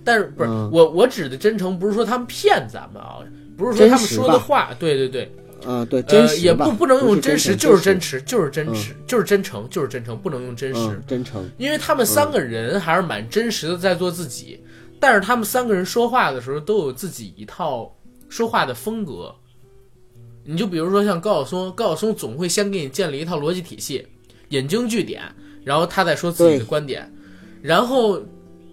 [0.03, 3.21] 但是不是、嗯我我指的真诚，不是说他们骗咱们啊，
[3.57, 5.33] 不是说他们说的话，对对对，
[5.65, 10.81] 啊，对，真呃，也，不不能用真实，就是真实，就是真实，就是真诚，就是真诚，不能用真实。
[10.81, 14.61] 嗯，真诚，因为他们三个人还是蛮真实的，在做自己，
[15.01, 17.91] 但是他们三个人说话的时候都有自己一套
[18.35, 19.33] 说话的风格。
[20.43, 24.05] 你就比如说像高晓松，高晓松总会先给你建立一套逻辑体系，
[24.49, 25.23] 引经据典，
[25.63, 27.09] 然后他再说自己的观点。
[27.63, 28.21] 然后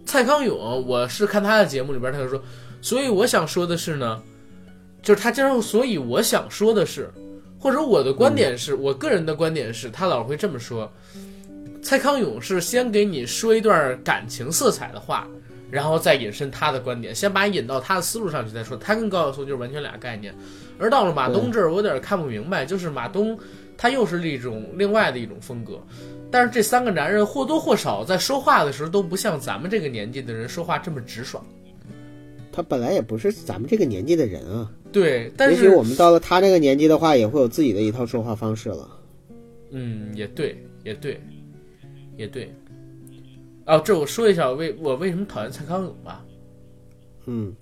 [0.03, 2.41] 蔡康永，我是看他的节目里边，他就说，
[2.81, 4.19] 所以我想说的是呢，
[5.03, 7.11] 就是他经常，所以我想说的是，
[7.59, 10.91] 或者我的观点是、我个人的观点是，他老会这么说。
[11.83, 15.27] 蔡康永是先给你说一段感情色彩的话，
[15.71, 18.75] 然后再引申他的观点，先把引到他的思路上去再说。
[18.75, 20.35] 他跟高晓松就是完全俩概念。
[20.77, 23.37] 而到了马东这儿，我有点看不明白，就是马东
[23.77, 25.79] 他又是一种另外的一种风格，
[26.29, 31.43] 但是这三个男人或多或少在说话的时候都不像咱们这个年纪的人说话这么直爽。
[32.51, 34.69] 他本来也不是咱们这个年纪的人啊。
[34.91, 38.89] 对，但也许是我们到了他这个年纪的话，也会有自己的一套说话方式了。
[39.71, 41.17] 嗯，也对，也对，
[42.17, 42.53] 也对。
[43.71, 46.21] 哦，这我说一下为我为什么讨厌蔡康永吧，
[47.25, 47.55] 嗯，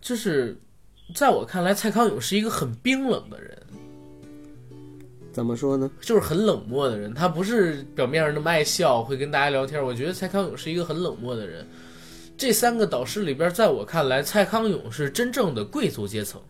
[0.00, 0.56] 就是
[1.14, 3.56] 在我看来，蔡康永是一个很冰冷的人，
[5.32, 5.88] 怎么说呢？
[6.00, 7.14] 就是很冷漠的人。
[7.14, 9.80] 他不是表面上那么爱笑，会跟大家聊天。
[9.80, 11.64] 我觉得蔡康永是一个很冷漠的人。
[12.36, 16.40] 这三个导师里边，在我看来，蔡康永是真正的贵族阶层，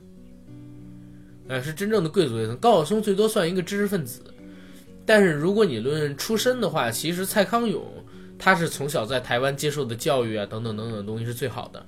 [1.49, 2.57] 哎，是真正的贵族阶层。
[2.57, 4.23] 高晓松最多算一个知识分子，
[5.05, 7.85] 但是如果你论出身的话，其实蔡康永
[8.39, 11.85] 他是从小在台湾接受的教育啊，等等等等的东西是最好的。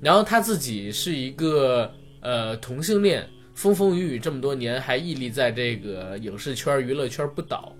[0.00, 1.90] 然后他自己是一个
[2.20, 7.74] 呃同性恋，风风雨雨这么多年，还屹立在这个影视圈、娱乐圈不倒，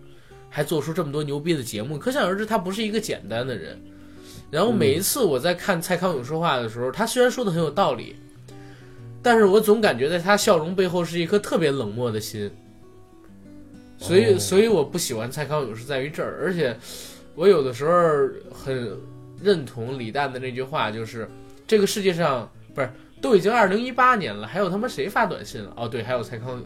[0.48, 3.78] 还做出这么多牛逼的节目，可想而知他不是一个简单的人。
[4.50, 8.16] 然后每一次我在看蔡康永说话的时候，他虽然说的很有道理，
[9.22, 12.50] 但是我总感觉在他笑容背后是一颗特别冷漠的心。
[13.98, 16.76] 所以，所以我不喜欢蔡康永是在于这儿，而且
[17.36, 17.92] 我有的时候
[18.50, 18.98] 很
[19.40, 21.28] 认同李诞的那句话，就是
[21.66, 22.90] 这个世界上不是
[23.20, 25.72] 都已经二零一八年了，还有他妈谁发短信了？
[25.76, 26.64] 哦，对，还有蔡康永。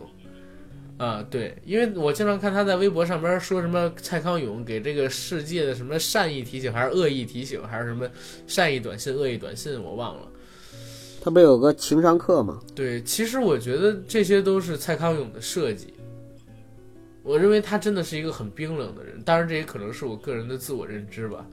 [0.97, 8.07] 啊，对，因为我经常看他在微博上边说什么蔡康永给这个世界的什么善意提醒，还是恶意提醒，还是什么
[8.47, 10.29] 善意短信、恶意短信，我忘了。
[11.23, 12.61] 他不有个情商课吗？
[12.75, 15.95] 对，其实我觉得这些都是蔡康永的设计。
[17.31, 21.47] 我认为他真的是一个很冰冷的人，当然这也可能是我个人的自我认知吧。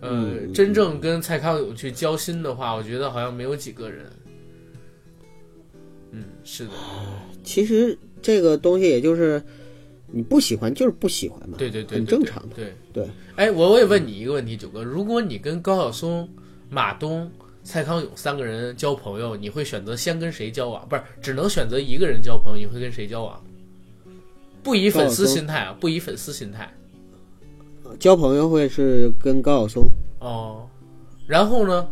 [0.00, 4.06] 呃，嗯真正跟蔡康永去交心的话，我觉得好像没有几个人。
[6.12, 6.70] 嗯，是的，
[7.44, 9.42] 其实这个东西也就是
[10.06, 12.56] 你不喜欢就是不喜欢嘛，对对对，对很正常的。
[12.56, 16.26] 对，对，哎，我我也问你一个问题，九哥，如果你跟高晓松、
[16.70, 17.30] 马东、
[17.62, 20.88] 蔡康永三个人交朋友，你会选择先跟谁交往？
[20.88, 23.42] 不是，只能选择一个人交朋友，你会跟谁交往？
[24.66, 26.68] 不以粉丝心态啊，不以粉丝心态。
[28.00, 29.84] 交朋友会是跟高晓松。
[30.18, 30.66] 哦。
[31.28, 31.88] 然后呢，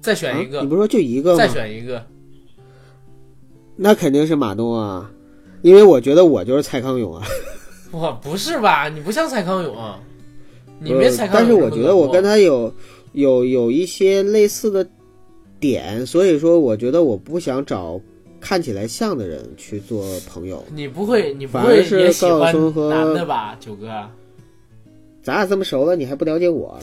[0.00, 0.62] 再选一个，啊？
[0.62, 1.38] 你不是说就一个吗？
[1.38, 2.06] 再选一个，
[3.74, 5.10] 那肯定是马东啊，
[5.62, 7.26] 因为我觉得我就是蔡康永啊。
[7.90, 8.88] 我，不是吧？
[8.88, 10.00] 你不像蔡康永啊，
[10.78, 12.72] 你没呃蔡康永但是我觉得我跟他有
[13.12, 14.88] 有有一些类似的
[15.58, 18.00] 点，所以说我觉得我不想找
[18.40, 20.64] 看起来像的人去做朋友。
[20.72, 22.54] 你不会，你不会而是喜欢
[22.88, 23.88] 男的吧，九哥？
[25.22, 26.78] 咱俩这么熟了，你还不了解我？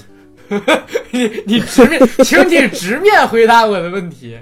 [1.12, 4.38] 你你直面，请你直面回答我的问题，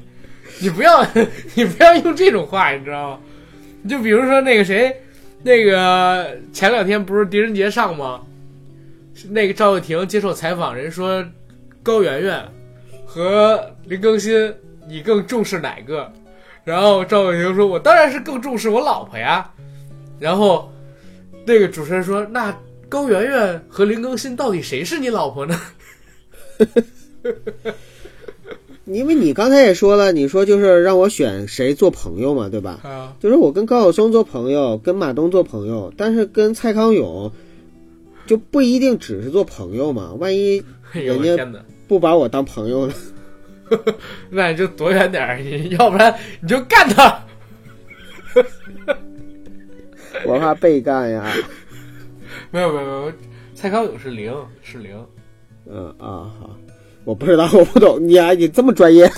[0.60, 1.06] 你不要
[1.56, 3.20] 你不要用这种话，你知道吗？
[3.82, 4.94] 你就比如说那个谁，
[5.44, 8.22] 那个前两天不是狄仁杰上吗？
[9.30, 11.24] 那个赵又廷接受采访，人说
[11.82, 12.44] 高圆圆
[13.06, 14.54] 和林更新，
[14.90, 16.12] 你更重视哪个？
[16.64, 19.50] 然后赵又廷说：“我当然是更重视我老婆呀。”
[20.20, 20.72] 然后
[21.46, 22.58] 那个主持人说：“那
[22.88, 25.60] 高圆圆和林更新到底谁是你老婆呢？”
[28.86, 32.80] 因为你刚才也说了，你说就是让我选谁做朋友嘛，对吧？
[32.84, 37.32] 啊，就是我跟高晓松做朋友，跟马东做朋友，但是跟蔡康永
[38.28, 40.14] 就不一定只是做朋友嘛。
[40.20, 41.36] 万一 人家！
[41.88, 42.94] 不把我当朋友呢？
[44.30, 47.24] 那你就躲远点儿，你要不然你就干他。
[50.26, 51.32] 我怕被干呀。
[52.52, 53.14] 没有没有没有，
[53.56, 54.96] 蔡康永是零是零，
[55.68, 56.56] 嗯啊好，
[57.04, 57.98] 我不知道，我不懂。
[58.02, 59.10] 你啊，你这么专业？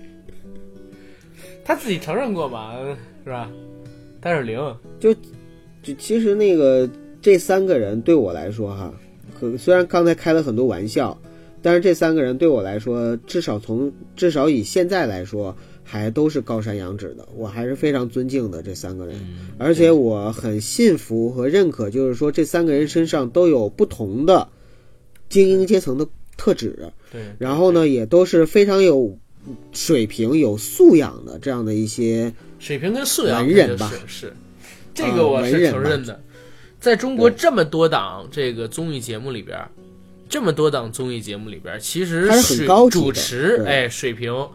[1.64, 2.72] 他自己承认过嘛，
[3.24, 3.50] 是吧？
[4.20, 4.58] 但是零
[4.98, 5.14] 就，
[5.82, 6.88] 就其实那个
[7.22, 8.92] 这三个人对我来说哈，
[9.38, 11.16] 可虽然刚才开了很多玩笑，
[11.62, 19.14] 但是这三个人对我来说，至少从至少以现在来说，还都是高山仰止的，我还是非常尊敬的这三个人，
[19.58, 24.48] 而且我很信服和认可，就是说这三个人身上都有不同的
[25.28, 26.06] 精英阶层的
[26.36, 29.18] 特质，对，然后呢，也都是非常有
[29.72, 32.32] 水平、有素养的这样的一些。
[32.58, 34.32] 水平跟素养文人吧是是，
[34.94, 36.22] 这个我是承认的。
[36.78, 39.70] 在中国这么多档这个综艺节目里边儿，
[40.30, 44.48] 这么多档综艺节目里边，其实水高主持对哎水平，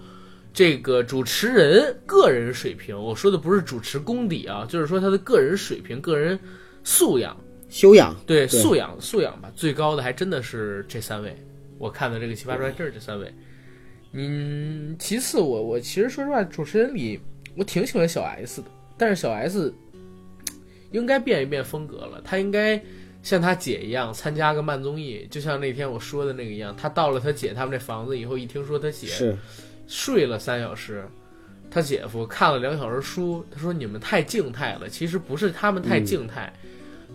[0.53, 6.39] 这个主持人个人水平，我说的不是主持功底啊，就是说他的个人水平、个人
[6.85, 7.35] 素养，
[7.67, 11.35] 修养，对对素养素养吧，最高的还真的是这三位。
[11.77, 13.33] 我看的这个奇葩说还真是这三位。
[14.13, 17.19] 嗯，其次我我其实说实话，主持人里
[17.57, 19.73] 我挺喜欢小 S 的，但是小 S
[20.91, 22.81] 应该变一变风格了，他应该
[23.25, 29.35] 像他姐一样参加个慢综艺，就像那天我说的那个一样，他到了他姐他们这房子以后，一听说他姐是
[29.87, 31.03] 睡了三小时，
[31.71, 36.53] 他姐夫看了两小时书，他说你们太静态了，其实不是他们太静态，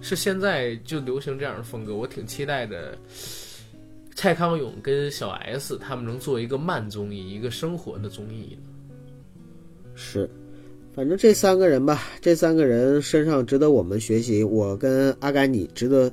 [0.00, 1.94] 是现在就流行这样的风格。
[1.94, 2.98] 我挺期待的
[4.16, 8.58] 蔡康永跟小 S 他们能做一个慢综艺，一个生活的综艺。
[9.94, 10.28] 是，
[10.92, 14.42] 反正这三个人吧，这三个人身上值得我们学习。
[14.42, 16.10] 我跟阿甘你值得，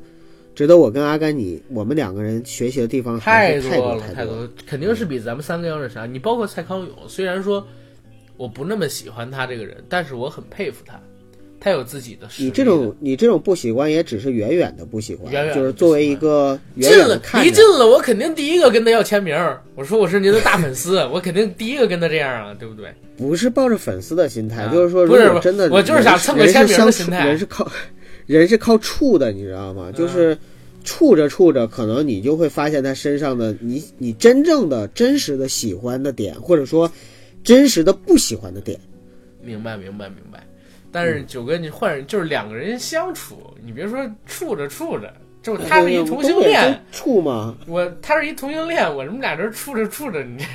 [0.53, 4.49] 值得我跟阿甘你我们两个人学习的地方太多了，太太多了。
[4.67, 6.05] 肯定是比咱们三个要那啥。
[6.05, 7.65] 你包括蔡康永，虽然说
[8.37, 11.01] 我不那么喜欢他这个人，但是我很佩服他，
[11.59, 12.51] 他有自己的实力的。
[12.51, 19.59] 你这种你这种不喜欢，也只是远远的不喜欢，远远就是作为一个远近了，远的看着离近了，我肯定第一个跟他要签名儿。
[19.73, 22.93] 我说我是您的大粉丝， 我肯定第一个跟他这样啊，对不对？
[23.17, 27.69] 不是抱着粉丝的心态，啊就是说，如不是果真的我就是想蹭个签名的心态人是靠
[28.25, 29.91] 人是靠处的，你知道吗？
[29.91, 30.37] 就是
[30.83, 36.89] 处着处着，可能你就会发现他身上的你你真正的真实的喜欢的点，或者说
[37.43, 38.79] 真实的不喜欢的点。
[39.41, 40.45] 明白，明白，明白。
[40.91, 45.13] 但是九哥，你换就是两个人相处，你别说处着处着，
[45.43, 50.45] 就他是一同性恋，处嘛，我他是一同性恋，我们俩这处着处着，你这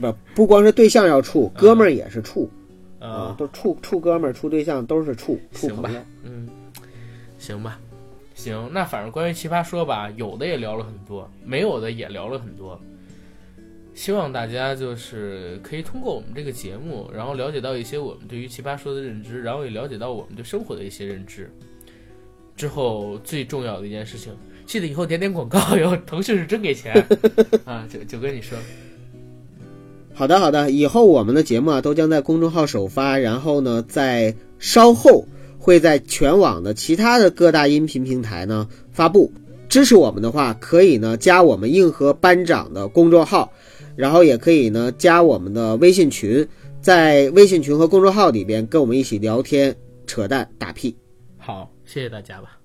[0.00, 2.50] 不不光是对象要处，哥们儿也是处
[2.98, 6.00] 啊啊，，都处处哥们儿处对象都是处处朋友。
[6.24, 6.48] 嗯，
[7.38, 7.78] 行吧，
[8.34, 8.70] 行。
[8.72, 12.80] 那反正关于奇葩说吧，有的也聊了很多，没有的也聊了很多。
[13.94, 21.50] 希望大家就是可以通过我们这个节目，然后了解到一些我们对于奇葩说的认知，然后也了解到我们对生活的一些认知。
[22.54, 24.32] 之后最重要的一件事情，
[24.66, 26.94] 记得以后点点广告哟，腾讯是真给钱
[27.64, 27.86] 啊！
[27.88, 28.58] 就就跟你说，
[30.18, 35.24] 好的，好的，以后我们的节目啊都将在公众号首发，然后呢，在稍后
[35.60, 39.30] 会在全网的其他的各大音频平台呢发布。
[39.68, 43.52] 支持我们的话，可以呢加我们硬核班长的公众号。
[43.94, 46.44] 然后也可以呢，加我们的微信群，
[46.80, 49.72] 在微信群和公众号里边跟我们一起聊天、
[50.04, 50.96] 扯淡、打屁。
[51.36, 52.57] 好，谢谢大家吧。